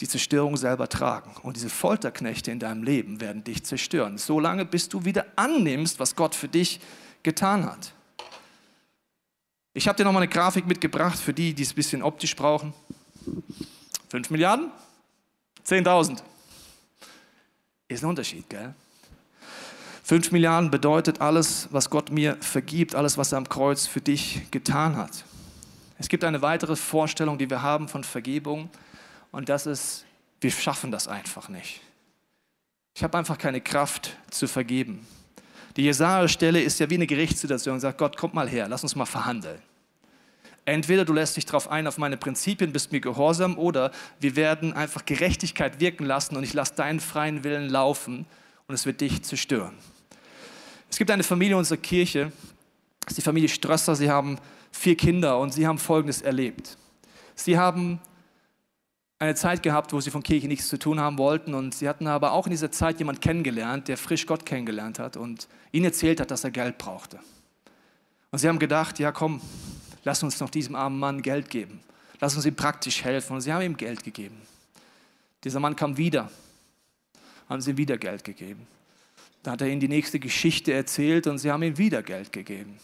die 0.00 0.08
Zerstörung 0.08 0.56
selber 0.56 0.88
tragen. 0.88 1.34
Und 1.42 1.56
diese 1.56 1.70
Folterknechte 1.70 2.50
in 2.50 2.58
deinem 2.58 2.82
Leben 2.82 3.20
werden 3.20 3.44
dich 3.44 3.64
zerstören. 3.64 4.18
Solange 4.18 4.64
bis 4.64 4.88
du 4.88 5.04
wieder 5.04 5.26
annimmst, 5.36 6.00
was 6.00 6.16
Gott 6.16 6.34
für 6.34 6.48
dich 6.48 6.80
getan 7.22 7.64
hat. 7.64 7.92
Ich 9.72 9.88
habe 9.88 9.96
dir 9.96 10.04
nochmal 10.04 10.22
eine 10.22 10.30
Grafik 10.30 10.66
mitgebracht 10.66 11.18
für 11.18 11.32
die, 11.32 11.54
die 11.54 11.62
es 11.62 11.72
ein 11.72 11.76
bisschen 11.76 12.02
optisch 12.02 12.36
brauchen. 12.36 12.72
5 14.10 14.30
Milliarden? 14.30 14.70
10.000. 15.66 16.22
Ist 17.88 18.02
ein 18.02 18.08
Unterschied, 18.08 18.48
gell? 18.48 18.74
5 20.04 20.32
Milliarden 20.32 20.70
bedeutet 20.70 21.20
alles, 21.20 21.68
was 21.70 21.88
Gott 21.88 22.10
mir 22.10 22.36
vergibt, 22.40 22.94
alles, 22.94 23.16
was 23.16 23.32
er 23.32 23.38
am 23.38 23.48
Kreuz 23.48 23.86
für 23.86 24.00
dich 24.00 24.42
getan 24.50 24.96
hat. 24.96 25.24
Es 25.98 26.08
gibt 26.08 26.24
eine 26.24 26.42
weitere 26.42 26.76
Vorstellung, 26.76 27.38
die 27.38 27.48
wir 27.48 27.62
haben 27.62 27.88
von 27.88 28.04
Vergebung. 28.04 28.68
Und 29.34 29.48
das 29.48 29.66
ist, 29.66 30.04
wir 30.40 30.52
schaffen 30.52 30.92
das 30.92 31.08
einfach 31.08 31.48
nicht. 31.48 31.80
Ich 32.94 33.02
habe 33.02 33.18
einfach 33.18 33.36
keine 33.36 33.60
Kraft 33.60 34.16
zu 34.30 34.46
vergeben. 34.46 35.04
Die 35.76 35.82
Jesaja-Stelle 35.82 36.62
ist 36.62 36.78
ja 36.78 36.88
wie 36.88 36.94
eine 36.94 37.08
Gerichtssituation 37.08 37.80
sagt, 37.80 37.98
Gott, 37.98 38.16
komm 38.16 38.32
mal 38.32 38.48
her, 38.48 38.68
lass 38.68 38.84
uns 38.84 38.94
mal 38.94 39.06
verhandeln. 39.06 39.60
Entweder 40.66 41.04
du 41.04 41.12
lässt 41.12 41.36
dich 41.36 41.46
darauf 41.46 41.68
ein, 41.68 41.88
auf 41.88 41.98
meine 41.98 42.16
Prinzipien, 42.16 42.72
bist 42.72 42.92
mir 42.92 43.00
gehorsam, 43.00 43.58
oder 43.58 43.90
wir 44.20 44.36
werden 44.36 44.72
einfach 44.72 45.04
Gerechtigkeit 45.04 45.80
wirken 45.80 46.06
lassen 46.06 46.36
und 46.36 46.44
ich 46.44 46.54
lasse 46.54 46.76
deinen 46.76 47.00
freien 47.00 47.42
Willen 47.42 47.68
laufen 47.68 48.26
und 48.68 48.74
es 48.76 48.86
wird 48.86 49.00
dich 49.00 49.24
zerstören. 49.24 49.74
Es 50.88 50.96
gibt 50.96 51.10
eine 51.10 51.24
Familie 51.24 51.54
in 51.54 51.58
unserer 51.58 51.78
Kirche, 51.78 52.30
das 53.00 53.14
ist 53.14 53.18
die 53.18 53.22
Familie 53.22 53.48
Strösser, 53.48 53.96
sie 53.96 54.08
haben 54.08 54.38
vier 54.70 54.96
Kinder 54.96 55.40
und 55.40 55.52
sie 55.52 55.66
haben 55.66 55.78
Folgendes 55.78 56.22
erlebt. 56.22 56.78
Sie 57.34 57.58
haben 57.58 58.00
eine 59.18 59.34
Zeit 59.34 59.62
gehabt, 59.62 59.92
wo 59.92 60.00
sie 60.00 60.10
von 60.10 60.22
Kirche 60.22 60.48
nichts 60.48 60.68
zu 60.68 60.78
tun 60.78 61.00
haben 61.00 61.18
wollten. 61.18 61.54
Und 61.54 61.74
sie 61.74 61.88
hatten 61.88 62.06
aber 62.06 62.32
auch 62.32 62.46
in 62.46 62.50
dieser 62.50 62.70
Zeit 62.70 62.98
jemanden 62.98 63.20
kennengelernt, 63.20 63.88
der 63.88 63.96
frisch 63.96 64.26
Gott 64.26 64.44
kennengelernt 64.44 64.98
hat 64.98 65.16
und 65.16 65.48
ihnen 65.72 65.86
erzählt 65.86 66.20
hat, 66.20 66.30
dass 66.30 66.44
er 66.44 66.50
Geld 66.50 66.78
brauchte. 66.78 67.18
Und 68.30 68.38
sie 68.38 68.48
haben 68.48 68.58
gedacht, 68.58 68.98
ja 68.98 69.12
komm, 69.12 69.40
lass 70.02 70.22
uns 70.22 70.40
noch 70.40 70.50
diesem 70.50 70.74
armen 70.74 70.98
Mann 70.98 71.22
Geld 71.22 71.50
geben. 71.50 71.80
Lass 72.20 72.34
uns 72.36 72.44
ihm 72.44 72.56
praktisch 72.56 73.04
helfen. 73.04 73.34
Und 73.34 73.40
sie 73.40 73.52
haben 73.52 73.62
ihm 73.62 73.76
Geld 73.76 74.02
gegeben. 74.02 74.40
Dieser 75.44 75.60
Mann 75.60 75.76
kam 75.76 75.96
wieder, 75.96 76.30
haben 77.48 77.60
sie 77.60 77.70
ihm 77.70 77.76
wieder 77.76 77.98
Geld 77.98 78.24
gegeben. 78.24 78.66
Da 79.42 79.52
hat 79.52 79.60
er 79.60 79.68
ihnen 79.68 79.80
die 79.80 79.88
nächste 79.88 80.18
Geschichte 80.18 80.72
erzählt 80.72 81.26
und 81.26 81.38
sie 81.38 81.50
haben 81.50 81.62
ihm 81.62 81.76
wieder 81.76 82.02
Geld 82.02 82.32
gegeben. 82.32 82.78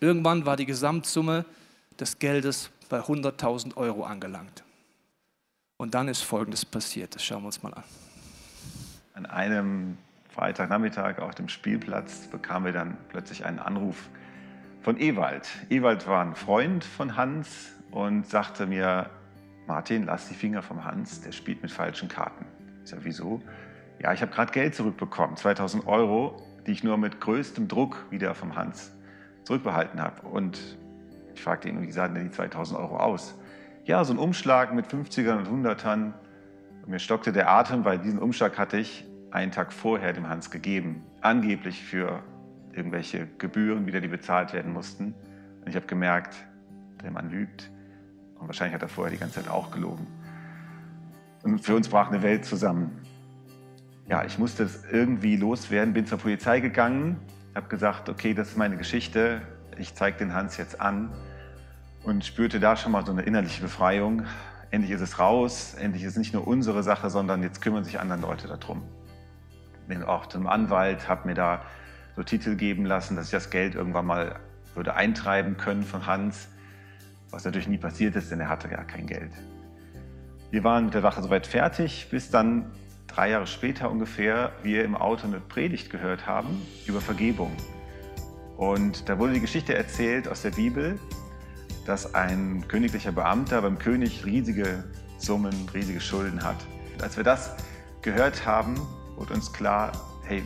Irgendwann 0.00 0.46
war 0.46 0.56
die 0.56 0.66
Gesamtsumme 0.66 1.44
des 1.98 2.20
Geldes 2.20 2.70
bei 2.88 3.00
100.000 3.00 3.76
Euro 3.76 4.04
angelangt. 4.04 4.62
Und 5.78 5.94
dann 5.94 6.08
ist 6.08 6.22
Folgendes 6.22 6.64
passiert. 6.64 7.14
Das 7.14 7.24
schauen 7.24 7.42
wir 7.42 7.46
uns 7.46 7.62
mal 7.62 7.74
an. 7.74 7.84
An 9.14 9.26
einem 9.26 9.98
Freitagnachmittag 10.30 11.18
auf 11.18 11.34
dem 11.34 11.48
Spielplatz 11.48 12.26
bekamen 12.28 12.66
wir 12.66 12.72
dann 12.72 12.96
plötzlich 13.08 13.44
einen 13.44 13.58
Anruf 13.58 14.08
von 14.82 14.98
Ewald. 14.98 15.48
Ewald 15.68 16.06
war 16.06 16.22
ein 16.22 16.34
Freund 16.34 16.84
von 16.84 17.16
Hans 17.16 17.72
und 17.90 18.26
sagte 18.26 18.66
mir, 18.66 19.10
Martin, 19.66 20.04
lass 20.04 20.28
die 20.28 20.34
Finger 20.34 20.62
vom 20.62 20.84
Hans, 20.84 21.20
der 21.20 21.32
spielt 21.32 21.62
mit 21.62 21.72
falschen 21.72 22.08
Karten. 22.08 22.46
Ich 22.84 22.90
sage, 22.90 23.04
wieso? 23.04 23.42
Ja, 23.98 24.12
ich 24.12 24.22
habe 24.22 24.30
gerade 24.32 24.52
Geld 24.52 24.74
zurückbekommen, 24.74 25.36
2000 25.36 25.86
Euro, 25.86 26.42
die 26.66 26.72
ich 26.72 26.84
nur 26.84 26.98
mit 26.98 27.20
größtem 27.20 27.66
Druck 27.66 28.06
wieder 28.10 28.34
vom 28.34 28.54
Hans 28.54 28.92
zurückbehalten 29.44 30.00
habe. 30.00 30.26
Und 30.26 30.58
ich 31.34 31.42
fragte 31.42 31.68
ihn, 31.68 31.82
wie 31.82 31.90
sahen 31.90 32.14
denn 32.14 32.24
die 32.24 32.30
2000 32.30 32.78
Euro 32.78 32.98
aus? 32.98 33.34
Ja, 33.86 34.02
so 34.04 34.12
ein 34.12 34.18
Umschlag 34.18 34.74
mit 34.74 34.86
50ern 34.86 35.38
und 35.38 35.64
100ern. 35.64 36.12
Und 36.82 36.88
mir 36.88 36.98
stockte 36.98 37.32
der 37.32 37.48
Atem, 37.48 37.84
weil 37.84 37.98
diesen 37.98 38.18
Umschlag 38.18 38.58
hatte 38.58 38.78
ich 38.78 39.06
einen 39.30 39.52
Tag 39.52 39.72
vorher 39.72 40.12
dem 40.12 40.28
Hans 40.28 40.50
gegeben, 40.50 41.04
angeblich 41.20 41.82
für 41.82 42.22
irgendwelche 42.72 43.28
Gebühren 43.38 43.86
wieder, 43.86 44.00
die 44.00 44.08
bezahlt 44.08 44.52
werden 44.52 44.72
mussten. 44.72 45.14
Und 45.60 45.68
ich 45.68 45.76
habe 45.76 45.86
gemerkt, 45.86 46.34
der 47.02 47.12
Mann 47.12 47.30
lügt. 47.30 47.70
Und 48.38 48.48
wahrscheinlich 48.48 48.74
hat 48.74 48.82
er 48.82 48.88
vorher 48.88 49.12
die 49.12 49.18
ganze 49.18 49.36
Zeit 49.42 49.50
auch 49.50 49.70
gelogen. 49.70 50.06
Und 51.42 51.60
für 51.60 51.76
uns 51.76 51.88
brach 51.88 52.10
eine 52.10 52.22
Welt 52.22 52.44
zusammen. 52.44 53.02
Ja, 54.08 54.24
ich 54.24 54.38
musste 54.38 54.64
es 54.64 54.84
irgendwie 54.90 55.36
loswerden, 55.36 55.94
bin 55.94 56.06
zur 56.06 56.18
Polizei 56.18 56.60
gegangen, 56.60 57.18
habe 57.54 57.68
gesagt, 57.68 58.08
okay, 58.08 58.34
das 58.34 58.48
ist 58.48 58.56
meine 58.56 58.76
Geschichte, 58.76 59.42
ich 59.78 59.94
zeige 59.94 60.18
den 60.18 60.34
Hans 60.34 60.56
jetzt 60.56 60.80
an 60.80 61.10
und 62.06 62.24
spürte 62.24 62.60
da 62.60 62.76
schon 62.76 62.92
mal 62.92 63.04
so 63.04 63.12
eine 63.12 63.22
innerliche 63.22 63.60
Befreiung. 63.60 64.22
Endlich 64.70 64.92
ist 64.92 65.00
es 65.00 65.18
raus, 65.18 65.74
endlich 65.74 66.04
ist 66.04 66.12
es 66.12 66.16
nicht 66.16 66.32
nur 66.32 66.46
unsere 66.46 66.82
Sache, 66.82 67.10
sondern 67.10 67.42
jetzt 67.42 67.60
kümmern 67.60 67.84
sich 67.84 68.00
andere 68.00 68.20
Leute 68.20 68.46
darum. 68.46 68.82
Bin 69.88 70.02
auch 70.04 70.26
zum 70.26 70.46
Anwalt, 70.46 71.08
habe 71.08 71.28
mir 71.28 71.34
da 71.34 71.62
so 72.14 72.22
Titel 72.22 72.54
geben 72.54 72.86
lassen, 72.86 73.16
dass 73.16 73.26
ich 73.26 73.32
das 73.32 73.50
Geld 73.50 73.74
irgendwann 73.74 74.06
mal 74.06 74.40
würde 74.74 74.94
eintreiben 74.94 75.56
können 75.56 75.82
von 75.82 76.06
Hans, 76.06 76.48
was 77.30 77.44
natürlich 77.44 77.68
nie 77.68 77.78
passiert 77.78 78.14
ist, 78.14 78.30
denn 78.30 78.40
er 78.40 78.48
hatte 78.48 78.68
gar 78.68 78.84
kein 78.84 79.06
Geld. 79.06 79.32
Wir 80.50 80.62
waren 80.62 80.86
mit 80.86 80.94
der 80.94 81.02
Sache 81.02 81.22
soweit 81.22 81.46
fertig, 81.46 82.08
bis 82.10 82.30
dann 82.30 82.70
drei 83.08 83.30
Jahre 83.30 83.46
später 83.48 83.90
ungefähr 83.90 84.52
wir 84.62 84.84
im 84.84 84.94
Auto 84.94 85.26
eine 85.26 85.40
Predigt 85.40 85.90
gehört 85.90 86.26
haben 86.26 86.62
über 86.86 87.00
Vergebung. 87.00 87.50
Und 88.56 89.08
da 89.08 89.18
wurde 89.18 89.34
die 89.34 89.40
Geschichte 89.40 89.74
erzählt 89.74 90.28
aus 90.28 90.42
der 90.42 90.52
Bibel, 90.52 90.98
dass 91.86 92.14
ein 92.14 92.66
königlicher 92.68 93.12
Beamter 93.12 93.62
beim 93.62 93.78
König 93.78 94.24
riesige 94.24 94.84
Summen, 95.18 95.54
riesige 95.72 96.00
Schulden 96.00 96.42
hat. 96.42 96.56
Und 96.94 97.02
als 97.02 97.16
wir 97.16 97.24
das 97.24 97.52
gehört 98.02 98.44
haben, 98.44 98.74
wurde 99.16 99.34
uns 99.34 99.52
klar, 99.52 99.92
hey, 100.24 100.42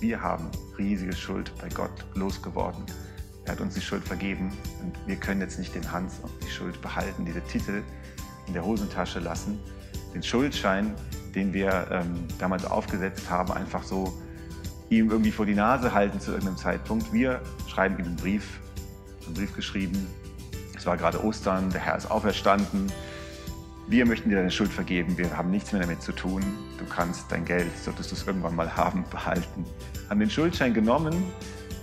wir 0.00 0.20
haben 0.20 0.48
riesige 0.76 1.14
Schuld 1.14 1.52
bei 1.60 1.68
Gott 1.68 2.04
losgeworden. 2.14 2.84
Er 3.44 3.52
hat 3.52 3.60
uns 3.60 3.74
die 3.74 3.80
Schuld 3.80 4.04
vergeben 4.04 4.52
und 4.82 4.96
wir 5.06 5.16
können 5.16 5.40
jetzt 5.40 5.58
nicht 5.58 5.74
den 5.74 5.90
Hans 5.90 6.20
die 6.44 6.50
Schuld 6.50 6.80
behalten, 6.82 7.24
diese 7.24 7.42
Titel 7.42 7.82
in 8.46 8.54
der 8.54 8.64
Hosentasche 8.64 9.20
lassen, 9.20 9.58
den 10.14 10.22
Schuldschein, 10.22 10.94
den 11.34 11.52
wir 11.52 11.86
ähm, 11.90 12.26
damals 12.38 12.64
aufgesetzt 12.64 13.30
haben, 13.30 13.52
einfach 13.52 13.84
so 13.84 14.12
ihm 14.88 15.10
irgendwie 15.10 15.30
vor 15.30 15.46
die 15.46 15.54
Nase 15.54 15.94
halten 15.94 16.18
zu 16.18 16.32
irgendeinem 16.32 16.56
Zeitpunkt. 16.56 17.12
Wir 17.12 17.40
schreiben 17.68 17.98
ihm 17.98 18.06
einen 18.06 18.16
Brief, 18.16 18.60
einen 19.30 19.34
Brief 19.34 19.54
geschrieben. 19.54 20.06
Es 20.76 20.86
war 20.86 20.96
gerade 20.96 21.22
Ostern, 21.24 21.70
der 21.70 21.80
Herr 21.80 21.96
ist 21.96 22.10
auferstanden. 22.10 22.90
Wir 23.86 24.06
möchten 24.06 24.28
dir 24.28 24.36
deine 24.36 24.50
Schuld 24.50 24.72
vergeben. 24.72 25.16
Wir 25.18 25.36
haben 25.36 25.50
nichts 25.50 25.72
mehr 25.72 25.82
damit 25.82 26.02
zu 26.02 26.12
tun. 26.12 26.42
Du 26.78 26.84
kannst 26.84 27.30
dein 27.30 27.44
Geld, 27.44 27.70
solltest 27.76 28.10
du 28.10 28.14
es 28.14 28.26
irgendwann 28.26 28.54
mal 28.54 28.76
haben, 28.76 29.04
behalten. 29.10 29.64
Haben 30.08 30.20
den 30.20 30.30
Schuldschein 30.30 30.74
genommen, 30.74 31.24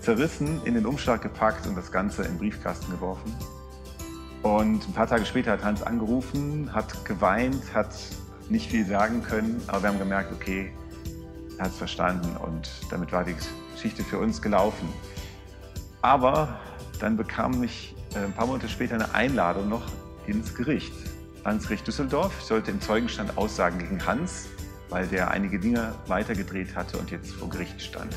zerrissen, 0.01 0.61
in 0.65 0.73
den 0.73 0.85
Umschlag 0.85 1.21
gepackt 1.21 1.67
und 1.67 1.75
das 1.75 1.91
Ganze 1.91 2.23
in 2.23 2.33
den 2.33 2.37
Briefkasten 2.37 2.91
geworfen. 2.91 3.35
Und 4.43 4.87
ein 4.87 4.93
paar 4.93 5.07
Tage 5.07 5.25
später 5.25 5.51
hat 5.51 5.63
Hans 5.63 5.83
angerufen, 5.83 6.73
hat 6.73 7.05
geweint, 7.05 7.73
hat 7.73 7.95
nicht 8.49 8.71
viel 8.71 8.85
sagen 8.85 9.21
können, 9.23 9.61
aber 9.67 9.83
wir 9.83 9.89
haben 9.89 9.99
gemerkt, 9.99 10.31
okay, 10.31 10.71
er 11.57 11.65
hat 11.65 11.71
es 11.71 11.77
verstanden 11.77 12.37
und 12.37 12.69
damit 12.89 13.11
war 13.11 13.23
die 13.23 13.35
Geschichte 13.73 14.03
für 14.03 14.19
uns 14.19 14.41
gelaufen. 14.41 14.87
Aber 16.01 16.59
dann 16.99 17.17
bekam 17.17 17.63
ich 17.63 17.95
äh, 18.15 18.19
ein 18.19 18.33
paar 18.33 18.47
Monate 18.47 18.69
später 18.69 18.95
eine 18.95 19.13
Einladung 19.13 19.69
noch 19.69 19.83
ins 20.25 20.53
Gericht. 20.55 20.93
Ans 21.43 21.63
Gericht 21.63 21.87
Düsseldorf. 21.87 22.33
Ich 22.39 22.45
sollte 22.45 22.71
im 22.71 22.81
Zeugenstand 22.81 23.37
aussagen 23.37 23.79
gegen 23.79 24.05
Hans, 24.05 24.49
weil 24.89 25.07
der 25.07 25.31
einige 25.31 25.59
Dinge 25.59 25.95
weitergedreht 26.07 26.75
hatte 26.75 26.97
und 26.97 27.11
jetzt 27.11 27.31
vor 27.33 27.49
Gericht 27.49 27.81
stand. 27.81 28.15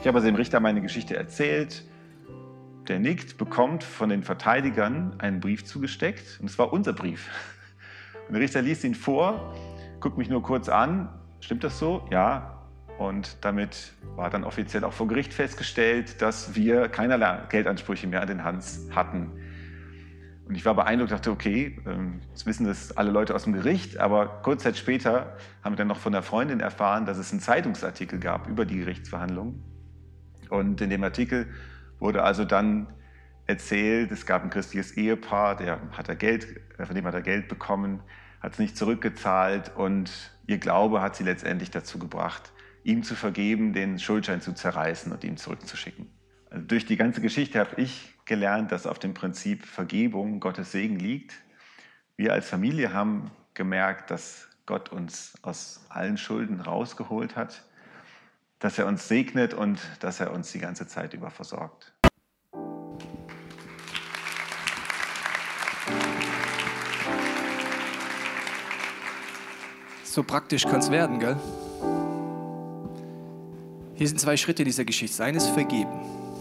Ich 0.00 0.06
habe 0.06 0.18
also 0.18 0.26
dem 0.28 0.36
Richter 0.36 0.60
meine 0.60 0.80
Geschichte 0.80 1.16
erzählt. 1.16 1.84
Der 2.88 2.98
nickt, 2.98 3.36
bekommt 3.36 3.84
von 3.84 4.08
den 4.08 4.22
Verteidigern 4.22 5.14
einen 5.18 5.40
Brief 5.40 5.64
zugesteckt 5.64 6.38
und 6.40 6.48
es 6.48 6.58
war 6.58 6.72
unser 6.72 6.92
Brief. 6.92 7.28
Und 8.28 8.34
der 8.34 8.42
Richter 8.42 8.60
liest 8.60 8.84
ihn 8.84 8.94
vor, 8.94 9.54
guckt 10.00 10.18
mich 10.18 10.28
nur 10.28 10.42
kurz 10.42 10.68
an. 10.68 11.08
Stimmt 11.40 11.64
das 11.64 11.78
so? 11.78 12.06
Ja, 12.10 12.57
und 12.98 13.44
damit 13.44 13.92
war 14.16 14.28
dann 14.28 14.42
offiziell 14.42 14.82
auch 14.82 14.92
vor 14.92 15.06
Gericht 15.06 15.32
festgestellt, 15.32 16.20
dass 16.20 16.56
wir 16.56 16.88
keinerlei 16.88 17.42
Geldansprüche 17.48 18.08
mehr 18.08 18.20
an 18.20 18.28
den 18.28 18.42
Hans 18.42 18.88
hatten. 18.94 19.30
Und 20.48 20.56
ich 20.56 20.64
war 20.64 20.74
beeindruckt, 20.74 21.12
dachte, 21.12 21.30
okay, 21.30 21.78
ähm, 21.86 22.20
jetzt 22.30 22.44
wissen 22.44 22.66
das 22.66 22.96
alle 22.96 23.10
Leute 23.10 23.34
aus 23.34 23.44
dem 23.44 23.52
Gericht, 23.52 23.98
aber 23.98 24.40
kurz 24.42 24.64
Zeit 24.64 24.76
später 24.76 25.36
haben 25.62 25.74
wir 25.74 25.76
dann 25.76 25.86
noch 25.86 25.98
von 25.98 26.12
der 26.12 26.22
Freundin 26.22 26.58
erfahren, 26.58 27.06
dass 27.06 27.18
es 27.18 27.30
einen 27.30 27.40
Zeitungsartikel 27.40 28.18
gab 28.18 28.48
über 28.48 28.64
die 28.64 28.78
Gerichtsverhandlungen. 28.78 29.62
Und 30.48 30.80
in 30.80 30.90
dem 30.90 31.04
Artikel 31.04 31.46
wurde 32.00 32.22
also 32.22 32.44
dann 32.44 32.88
erzählt, 33.46 34.10
es 34.10 34.26
gab 34.26 34.42
ein 34.42 34.50
christliches 34.50 34.92
Ehepaar, 34.92 35.54
der 35.54 35.80
hat 35.92 36.08
er 36.08 36.16
Geld, 36.16 36.48
äh, 36.78 36.84
von 36.84 36.96
dem 36.96 37.04
hat 37.04 37.14
er 37.14 37.22
Geld 37.22 37.46
bekommen, 37.46 38.00
hat 38.40 38.54
es 38.54 38.58
nicht 38.58 38.76
zurückgezahlt 38.76 39.72
und 39.76 40.32
ihr 40.46 40.58
Glaube 40.58 41.00
hat 41.00 41.14
sie 41.14 41.24
letztendlich 41.24 41.70
dazu 41.70 41.98
gebracht, 41.98 42.52
ihm 42.88 43.02
zu 43.02 43.14
vergeben, 43.14 43.74
den 43.74 43.98
Schuldschein 43.98 44.40
zu 44.40 44.54
zerreißen 44.54 45.12
und 45.12 45.22
ihm 45.22 45.36
zurückzuschicken. 45.36 46.10
Also 46.50 46.64
durch 46.66 46.86
die 46.86 46.96
ganze 46.96 47.20
Geschichte 47.20 47.60
habe 47.60 47.78
ich 47.80 48.14
gelernt, 48.24 48.72
dass 48.72 48.86
auf 48.86 48.98
dem 48.98 49.12
Prinzip 49.12 49.66
Vergebung 49.66 50.40
Gottes 50.40 50.72
Segen 50.72 50.98
liegt. 50.98 51.34
Wir 52.16 52.32
als 52.32 52.48
Familie 52.48 52.94
haben 52.94 53.30
gemerkt, 53.52 54.10
dass 54.10 54.48
Gott 54.64 54.88
uns 54.88 55.34
aus 55.42 55.84
allen 55.90 56.16
Schulden 56.16 56.60
rausgeholt 56.60 57.36
hat, 57.36 57.62
dass 58.58 58.78
er 58.78 58.86
uns 58.86 59.06
segnet 59.06 59.52
und 59.52 59.78
dass 60.00 60.20
er 60.20 60.32
uns 60.32 60.50
die 60.52 60.58
ganze 60.58 60.86
Zeit 60.86 61.12
über 61.12 61.30
versorgt. 61.30 61.92
So 70.04 70.22
praktisch 70.22 70.62
kann 70.62 70.80
es 70.80 70.90
werden, 70.90 71.20
gell? 71.20 71.36
Hier 73.98 74.06
sind 74.06 74.20
zwei 74.20 74.36
Schritte 74.36 74.62
dieser 74.62 74.84
Geschichte. 74.84 75.16
Das 75.16 75.26
eine 75.26 75.38
ist 75.38 75.48
vergeben. 75.48 75.90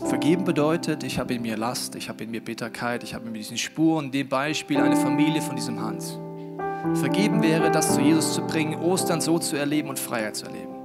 Vergeben 0.06 0.44
bedeutet, 0.44 1.04
ich 1.04 1.18
habe 1.18 1.34
in 1.34 1.42
mir 1.42 1.58
Last, 1.58 1.96
ich 1.96 2.08
habe 2.08 2.24
in 2.24 2.30
mir 2.30 2.40
Bitterkeit, 2.40 3.04
ich 3.04 3.16
habe 3.16 3.26
in 3.26 3.32
mir 3.32 3.40
diesen 3.40 3.58
Spuren, 3.58 4.12
dem 4.12 4.30
Beispiel 4.30 4.78
eine 4.78 4.96
Familie 4.96 5.42
von 5.42 5.56
diesem 5.56 5.82
Hans. 5.82 6.20
Vergeben 6.94 7.42
wäre, 7.42 7.72
das 7.72 7.96
zu 7.96 8.00
Jesus 8.00 8.36
zu 8.36 8.42
bringen, 8.44 8.80
Ostern 8.80 9.22
so 9.22 9.40
zu 9.40 9.56
erleben 9.56 9.90
und 9.90 9.98
Freiheit 9.98 10.36
zu 10.36 10.46
erleben. 10.46 10.76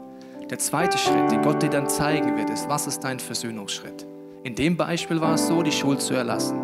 Der 0.48 0.58
zweite 0.58 0.96
Schritt, 0.96 1.30
den 1.30 1.42
Gott 1.42 1.62
dir 1.62 1.68
dann 1.68 1.90
zeigen 1.90 2.38
wird, 2.38 2.48
ist, 2.48 2.66
was 2.70 2.86
ist 2.86 3.00
dein 3.00 3.20
Versöhnungsschritt? 3.20 4.06
In 4.42 4.54
dem 4.54 4.78
Beispiel 4.78 5.20
war 5.20 5.34
es 5.34 5.46
so, 5.46 5.62
die 5.62 5.72
Schuld 5.72 6.00
zu 6.00 6.14
erlassen. 6.14 6.58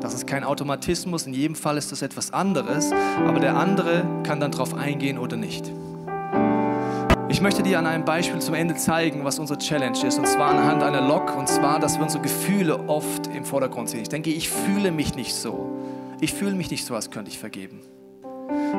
Das 0.00 0.14
ist 0.14 0.26
kein 0.26 0.44
Automatismus, 0.44 1.26
in 1.26 1.34
jedem 1.34 1.54
Fall 1.54 1.76
ist 1.76 1.92
das 1.92 2.00
etwas 2.00 2.32
anderes, 2.32 2.92
aber 3.26 3.40
der 3.40 3.56
andere 3.56 4.06
kann 4.22 4.40
dann 4.40 4.52
darauf 4.52 4.72
eingehen 4.72 5.18
oder 5.18 5.36
nicht. 5.36 5.70
Ich 7.44 7.46
möchte 7.46 7.62
dir 7.62 7.78
an 7.78 7.86
einem 7.86 8.06
Beispiel 8.06 8.40
zum 8.40 8.54
Ende 8.54 8.74
zeigen, 8.74 9.22
was 9.22 9.38
unsere 9.38 9.58
Challenge 9.58 9.98
ist. 10.06 10.18
Und 10.18 10.26
zwar 10.26 10.52
anhand 10.52 10.82
einer 10.82 11.02
Lok. 11.02 11.36
Und 11.36 11.46
zwar, 11.46 11.78
dass 11.78 11.96
wir 11.96 12.02
unsere 12.02 12.22
Gefühle 12.22 12.88
oft 12.88 13.26
im 13.26 13.44
Vordergrund 13.44 13.90
sehen. 13.90 14.00
Ich 14.00 14.08
denke, 14.08 14.30
ich 14.30 14.48
fühle 14.48 14.90
mich 14.90 15.14
nicht 15.14 15.34
so. 15.34 15.70
Ich 16.22 16.32
fühle 16.32 16.54
mich 16.54 16.70
nicht 16.70 16.86
so, 16.86 16.94
als 16.94 17.10
könnte 17.10 17.30
ich 17.30 17.38
vergeben. 17.38 17.82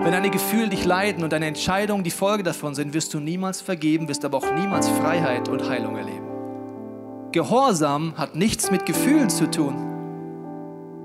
Wenn 0.01 0.11
deine 0.11 0.31
Gefühle 0.31 0.69
dich 0.69 0.83
leiden 0.83 1.23
und 1.23 1.31
deine 1.31 1.45
Entscheidungen 1.45 2.03
die 2.03 2.09
Folge 2.09 2.41
davon 2.41 2.73
sind, 2.73 2.95
wirst 2.95 3.13
du 3.13 3.19
niemals 3.19 3.61
vergeben, 3.61 4.07
wirst 4.07 4.25
aber 4.25 4.39
auch 4.39 4.51
niemals 4.55 4.89
Freiheit 4.89 5.47
und 5.47 5.69
Heilung 5.69 5.95
erleben. 5.95 6.25
Gehorsam 7.33 8.15
hat 8.17 8.33
nichts 8.33 8.71
mit 8.71 8.87
Gefühlen 8.87 9.29
zu 9.29 9.47
tun. 9.51 9.75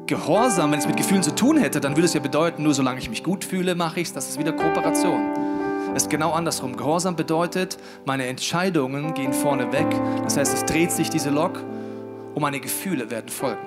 Gehorsam, 0.07 0.73
wenn 0.73 0.79
es 0.79 0.87
mit 0.87 0.97
Gefühlen 0.97 1.23
zu 1.23 1.35
tun 1.35 1.59
hätte, 1.59 1.79
dann 1.83 1.95
würde 1.95 2.07
es 2.07 2.15
ja 2.15 2.21
bedeuten, 2.21 2.63
nur 2.63 2.73
solange 2.73 3.01
ich 3.01 3.11
mich 3.11 3.23
gut 3.23 3.45
fühle, 3.45 3.75
mache 3.75 4.01
ich 4.01 4.09
es. 4.09 4.15
Das 4.15 4.31
ist 4.31 4.39
wieder 4.39 4.53
Kooperation. 4.55 5.60
Es 5.95 6.05
ist 6.05 6.11
genau 6.11 6.33
andersrum. 6.33 6.77
Gehorsam 6.77 7.17
bedeutet, 7.17 7.77
meine 8.05 8.27
Entscheidungen 8.27 9.13
gehen 9.15 9.33
vorne 9.33 9.73
weg. 9.73 9.87
Das 10.23 10.37
heißt, 10.37 10.55
es 10.55 10.65
dreht 10.65 10.93
sich 10.93 11.11
diese 11.11 11.31
Lok 11.31 11.63
und 12.35 12.41
meine 12.41 12.61
Gefühle 12.61 13.11
werden 13.11 13.29
folgen. 13.29 13.61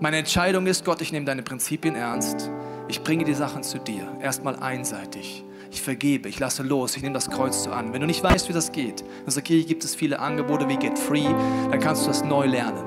Meine 0.00 0.16
Entscheidung 0.16 0.66
ist, 0.66 0.84
Gott, 0.84 1.00
ich 1.00 1.12
nehme 1.12 1.26
deine 1.26 1.42
Prinzipien 1.42 1.94
ernst. 1.94 2.50
Ich 2.88 3.02
bringe 3.02 3.24
die 3.24 3.34
Sachen 3.34 3.62
zu 3.62 3.78
dir. 3.78 4.08
Erstmal 4.20 4.56
einseitig. 4.56 5.44
Ich 5.70 5.80
vergebe, 5.80 6.28
ich 6.28 6.38
lasse 6.38 6.62
los, 6.62 6.96
ich 6.96 7.02
nehme 7.02 7.14
das 7.14 7.30
Kreuz 7.30 7.62
so 7.62 7.70
an. 7.70 7.92
Wenn 7.92 8.00
du 8.00 8.06
nicht 8.06 8.22
weißt, 8.22 8.48
wie 8.48 8.52
das 8.52 8.72
geht, 8.72 9.02
in 9.02 9.24
unserer 9.26 9.42
Kirche 9.42 9.66
gibt 9.66 9.84
es 9.84 9.94
viele 9.94 10.18
Angebote 10.18 10.68
wie 10.68 10.76
Get 10.76 10.98
Free, 10.98 11.28
dann 11.70 11.78
kannst 11.78 12.02
du 12.02 12.08
das 12.08 12.24
neu 12.24 12.46
lernen. 12.46 12.84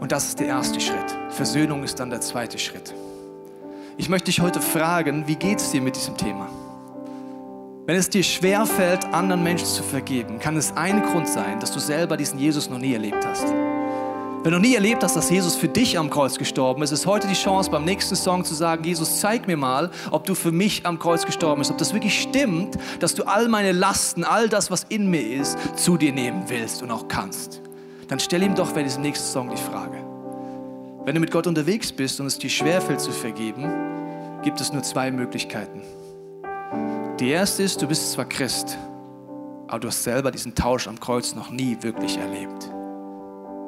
Und 0.00 0.12
das 0.12 0.28
ist 0.28 0.40
der 0.40 0.46
erste 0.46 0.80
Schritt. 0.80 1.16
Versöhnung 1.30 1.82
ist 1.82 1.98
dann 2.00 2.10
der 2.10 2.20
zweite 2.20 2.58
Schritt. 2.58 2.94
Ich 3.96 4.08
möchte 4.08 4.26
dich 4.26 4.40
heute 4.40 4.60
fragen, 4.60 5.26
wie 5.26 5.36
geht 5.36 5.60
es 5.60 5.70
dir 5.72 5.80
mit 5.80 5.96
diesem 5.96 6.16
Thema? 6.16 6.48
Wenn 7.86 7.96
es 7.96 8.08
dir 8.08 8.22
schwerfällt, 8.22 9.04
anderen 9.12 9.42
Menschen 9.42 9.66
zu 9.66 9.82
vergeben, 9.82 10.38
kann 10.38 10.56
es 10.56 10.74
ein 10.74 11.02
Grund 11.02 11.28
sein, 11.28 11.60
dass 11.60 11.70
du 11.70 11.78
selber 11.78 12.16
diesen 12.16 12.38
Jesus 12.38 12.70
noch 12.70 12.78
nie 12.78 12.94
erlebt 12.94 13.26
hast. 13.26 13.44
Wenn 13.44 14.52
du 14.52 14.58
nie 14.58 14.74
erlebt 14.74 15.02
hast, 15.02 15.16
dass 15.16 15.28
Jesus 15.28 15.54
für 15.54 15.68
dich 15.68 15.98
am 15.98 16.08
Kreuz 16.08 16.38
gestorben 16.38 16.82
ist, 16.82 16.92
ist 16.92 17.04
heute 17.04 17.28
die 17.28 17.34
Chance, 17.34 17.70
beim 17.70 17.84
nächsten 17.84 18.16
Song 18.16 18.42
zu 18.42 18.54
sagen, 18.54 18.84
Jesus, 18.84 19.20
zeig 19.20 19.46
mir 19.46 19.58
mal, 19.58 19.90
ob 20.10 20.24
du 20.24 20.34
für 20.34 20.50
mich 20.50 20.86
am 20.86 20.98
Kreuz 20.98 21.26
gestorben 21.26 21.58
bist, 21.58 21.70
ob 21.70 21.76
das 21.76 21.92
wirklich 21.92 22.22
stimmt, 22.22 22.78
dass 23.00 23.14
du 23.14 23.24
all 23.24 23.48
meine 23.48 23.72
Lasten, 23.72 24.24
all 24.24 24.48
das, 24.48 24.70
was 24.70 24.84
in 24.88 25.10
mir 25.10 25.34
ist, 25.38 25.58
zu 25.76 25.98
dir 25.98 26.12
nehmen 26.14 26.44
willst 26.46 26.82
und 26.82 26.90
auch 26.90 27.06
kannst. 27.08 27.60
Dann 28.08 28.18
stell 28.18 28.42
ihm 28.42 28.54
doch 28.54 28.72
bei 28.72 28.82
diesem 28.82 29.02
nächsten 29.02 29.30
Song 29.30 29.50
die 29.50 29.60
Frage. 29.60 29.98
Wenn 31.04 31.16
du 31.16 31.20
mit 31.20 31.30
Gott 31.30 31.46
unterwegs 31.46 31.92
bist 31.92 32.18
und 32.18 32.28
es 32.28 32.38
dir 32.38 32.48
schwerfällt 32.48 33.02
zu 33.02 33.12
vergeben, 33.12 33.70
gibt 34.42 34.58
es 34.62 34.72
nur 34.72 34.82
zwei 34.82 35.10
Möglichkeiten. 35.10 35.82
Die 37.20 37.30
erste 37.30 37.62
ist, 37.62 37.80
du 37.80 37.86
bist 37.86 38.12
zwar 38.12 38.24
Christ, 38.24 38.76
aber 39.68 39.80
du 39.80 39.88
hast 39.88 40.02
selber 40.02 40.30
diesen 40.30 40.54
Tausch 40.54 40.88
am 40.88 40.98
Kreuz 40.98 41.34
noch 41.34 41.50
nie 41.50 41.76
wirklich 41.80 42.16
erlebt 42.18 42.70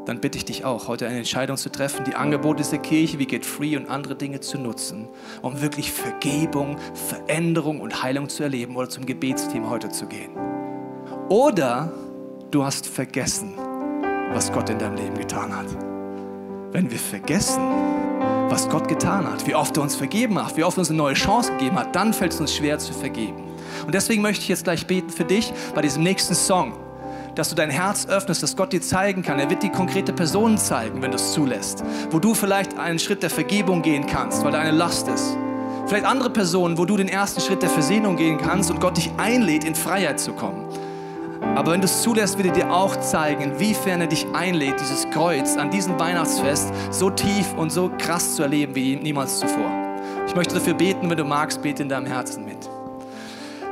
dann 0.07 0.21
bitte 0.21 0.39
ich 0.39 0.45
dich 0.45 0.65
auch, 0.65 0.89
heute 0.89 1.07
eine 1.07 1.19
Entscheidung 1.19 1.57
zu 1.57 1.71
treffen, 1.71 2.05
die 2.05 2.15
Angebote 2.15 2.63
dieser 2.63 2.79
Kirche 2.79 3.19
wie 3.19 3.27
Get 3.27 3.45
Free 3.45 3.77
und 3.77 3.91
andere 3.91 4.15
Dinge 4.15 4.41
zu 4.41 4.57
nutzen, 4.57 5.09
um 5.43 5.61
wirklich 5.61 5.91
Vergebung, 5.91 6.77
Veränderung 6.95 7.81
und 7.81 8.03
Heilung 8.03 8.29
zu 8.29 8.45
erleben 8.45 8.77
oder 8.77 8.89
zum 8.89 9.05
Gebetsteam 9.05 9.69
heute 9.69 9.89
zu 9.89 10.07
gehen. 10.07 10.31
Oder 11.29 11.93
du 12.53 12.65
hast 12.65 12.87
vergessen, 12.87 13.55
was 14.33 14.53
Gott 14.53 14.71
in 14.71 14.79
deinem 14.79 14.97
Leben 14.97 15.19
getan 15.19 15.55
hat. 15.55 15.67
Wenn 16.71 16.89
wir 16.89 16.99
vergessen, 16.99 17.63
was 18.57 18.71
Gott 18.71 18.89
getan 18.89 19.31
hat, 19.31 19.47
wie 19.47 19.55
oft 19.55 19.77
er 19.77 19.83
uns 19.83 19.97
vergeben 19.97 20.43
hat, 20.43 20.57
wie 20.57 20.65
oft 20.65 20.79
er 20.79 20.81
uns 20.81 20.89
eine 20.89 20.97
neue 20.97 21.13
Chance 21.13 21.53
gegeben 21.53 21.79
hat, 21.79 21.95
dann 21.95 22.15
fällt 22.15 22.33
es 22.33 22.41
uns 22.41 22.55
schwer 22.55 22.79
zu 22.79 22.95
vergeben. 22.95 23.37
Und 23.85 23.95
deswegen 23.95 24.23
möchte 24.23 24.41
ich 24.45 24.49
jetzt 24.49 24.65
gleich 24.65 24.87
beten 24.87 25.11
für 25.11 25.27
dich 25.27 25.53
bei 25.75 25.83
diesem 25.83 26.03
nächsten 26.03 26.35
Song 26.35 26.73
dass 27.35 27.51
du 27.51 27.55
dein 27.55 27.69
Herz 27.69 28.07
öffnest, 28.07 28.43
dass 28.43 28.57
Gott 28.57 28.73
dir 28.73 28.81
zeigen 28.81 29.21
kann. 29.21 29.39
Er 29.39 29.51
wird 29.51 29.63
dir 29.63 29.69
konkrete 29.71 30.15
Personen 30.15 30.57
zeigen, 30.57 31.03
wenn 31.03 31.11
du 31.11 31.17
es 31.17 31.35
zulässt, 31.35 31.85
wo 32.11 32.19
du 32.19 32.33
vielleicht 32.33 32.79
einen 32.79 32.99
Schritt 32.99 33.23
der 33.23 33.29
Vergebung 33.29 33.83
gehen 33.83 34.07
kannst, 34.07 34.43
weil 34.43 34.53
da 34.53 34.59
eine 34.59 34.71
Last 34.71 35.07
ist. 35.09 35.37
Vielleicht 35.87 36.07
andere 36.07 36.31
Personen, 36.31 36.79
wo 36.79 36.87
du 36.87 36.97
den 36.97 37.11
ersten 37.11 37.43
Schritt 37.43 37.61
der 37.61 37.69
Versöhnung 37.69 38.17
gehen 38.17 38.39
kannst 38.39 38.71
und 38.71 38.81
Gott 38.81 38.97
dich 38.97 39.11
einlädt, 39.19 39.65
in 39.65 39.75
Freiheit 39.75 40.19
zu 40.19 40.33
kommen. 40.33 40.67
Aber 41.55 41.73
wenn 41.73 41.81
du 41.81 41.87
es 41.87 42.03
zulässt, 42.03 42.37
wird 42.37 42.49
er 42.49 42.53
dir 42.55 42.73
auch 42.73 42.97
zeigen, 43.01 43.43
inwiefern 43.43 44.01
er 44.01 44.07
dich 44.07 44.27
einlädt, 44.35 44.81
dieses 44.81 45.09
Kreuz 45.11 45.57
an 45.57 45.71
diesem 45.71 45.99
Weihnachtsfest 45.99 46.73
so 46.91 47.11
tief 47.11 47.53
und 47.55 47.71
so 47.71 47.91
krass 47.99 48.37
zu 48.37 48.43
erleben 48.43 48.75
wie 48.75 48.97
niemals 48.97 49.39
zuvor. 49.39 49.71
Ich 50.27 50.35
möchte 50.35 50.55
dafür 50.55 50.75
beten, 50.75 51.09
wenn 51.09 51.17
du 51.17 51.25
magst, 51.25 51.63
bete 51.63 51.83
in 51.83 51.89
deinem 51.89 52.07
Herzen 52.07 52.45
mit. 52.45 52.59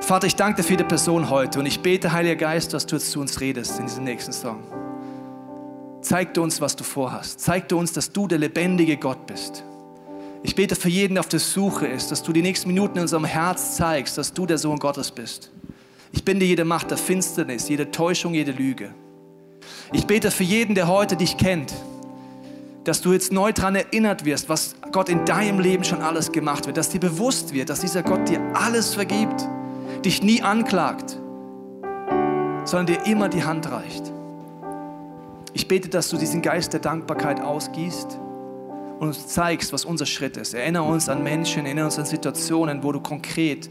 Vater, 0.01 0.27
ich 0.27 0.37
danke 0.37 0.61
dir 0.61 0.69
für 0.69 0.77
die 0.77 0.85
Person 0.85 1.31
heute 1.31 1.59
und 1.59 1.67
ich 1.67 1.81
bete, 1.81 2.13
Heiliger 2.13 2.37
Geist, 2.37 2.75
dass 2.75 2.85
du 2.85 2.97
jetzt 2.97 3.11
zu 3.11 3.21
uns 3.21 3.41
redest 3.41 3.79
in 3.79 3.87
diesem 3.87 4.05
nächsten 4.05 4.33
Song. 4.33 4.59
Zeig 6.03 6.35
du 6.35 6.43
uns, 6.43 6.61
was 6.61 6.77
du 6.77 6.85
vorhast. 6.85 7.41
Zeig 7.41 7.69
du 7.69 7.79
uns, 7.79 7.93
dass 7.93 8.13
du 8.13 8.29
der 8.29 8.37
lebendige 8.39 8.99
Gott 8.99 9.27
bist. 9.27 9.65
Ich 10.43 10.55
bete 10.55 10.77
für 10.77 10.91
jeden, 10.91 11.15
der 11.15 11.21
auf 11.21 11.29
der 11.29 11.41
Suche 11.41 11.87
ist, 11.87 12.13
dass 12.13 12.23
du 12.23 12.31
die 12.31 12.43
nächsten 12.43 12.69
Minuten 12.69 12.99
in 12.99 13.03
unserem 13.03 13.25
Herz 13.25 13.77
zeigst, 13.77 14.19
dass 14.19 14.35
du 14.35 14.45
der 14.45 14.59
Sohn 14.59 14.79
Gottes 14.79 15.11
bist. 15.11 15.51
Ich 16.15 16.25
binde 16.25 16.47
jede 16.47 16.65
Macht 16.65 16.91
der 16.91 16.97
Finsternis, 16.97 17.69
jede 17.69 17.91
Täuschung, 17.91 18.35
jede 18.35 18.53
Lüge. 18.53 18.95
Ich 19.93 20.07
bete 20.07 20.31
für 20.31 20.45
jeden, 20.45 20.75
der 20.75 20.87
heute 20.87 21.17
dich 21.17 21.37
kennt, 21.37 21.75
dass 22.85 23.01
du 23.01 23.13
jetzt 23.13 23.33
neu 23.33 23.53
daran 23.53 23.75
erinnert 23.75 24.25
wirst, 24.25 24.49
was 24.49 24.77
Gott 24.93 25.09
in 25.09 25.25
deinem 25.25 25.59
Leben 25.59 25.85
schon 25.85 26.03
alles 26.03 26.31
gemacht 26.31 26.67
wird, 26.67 26.77
dass 26.77 26.91
dir 26.91 27.01
bewusst 27.01 27.53
wird, 27.53 27.69
dass 27.69 27.81
dieser 27.81 28.03
Gott 28.03 28.29
dir 28.29 28.41
alles 28.55 28.95
vergibt 28.95 29.45
dich 30.05 30.23
nie 30.23 30.43
anklagt, 30.43 31.19
sondern 32.65 32.87
dir 32.87 33.07
immer 33.07 33.29
die 33.29 33.43
Hand 33.43 33.71
reicht. 33.71 34.13
Ich 35.53 35.69
bete, 35.69 35.89
dass 35.89 36.11
du 36.11 36.17
diesen 36.17 36.43
Geist 36.43 36.73
der 36.73 36.81
Dankbarkeit 36.81 37.41
ausgießt 37.41 38.19
und 38.99 39.09
uns 39.09 39.27
zeigst, 39.29 39.73
was 39.73 39.85
unser 39.85 40.07
Schritt 40.07 40.37
ist. 40.37 40.55
Erinnere 40.55 40.85
uns 40.85 41.09
an 41.09 41.23
Menschen, 41.23 41.65
erinnere 41.65 41.87
uns 41.87 41.99
an 41.99 42.07
Situationen, 42.07 42.83
wo 42.83 42.93
du 42.93 43.01
konkret 43.01 43.71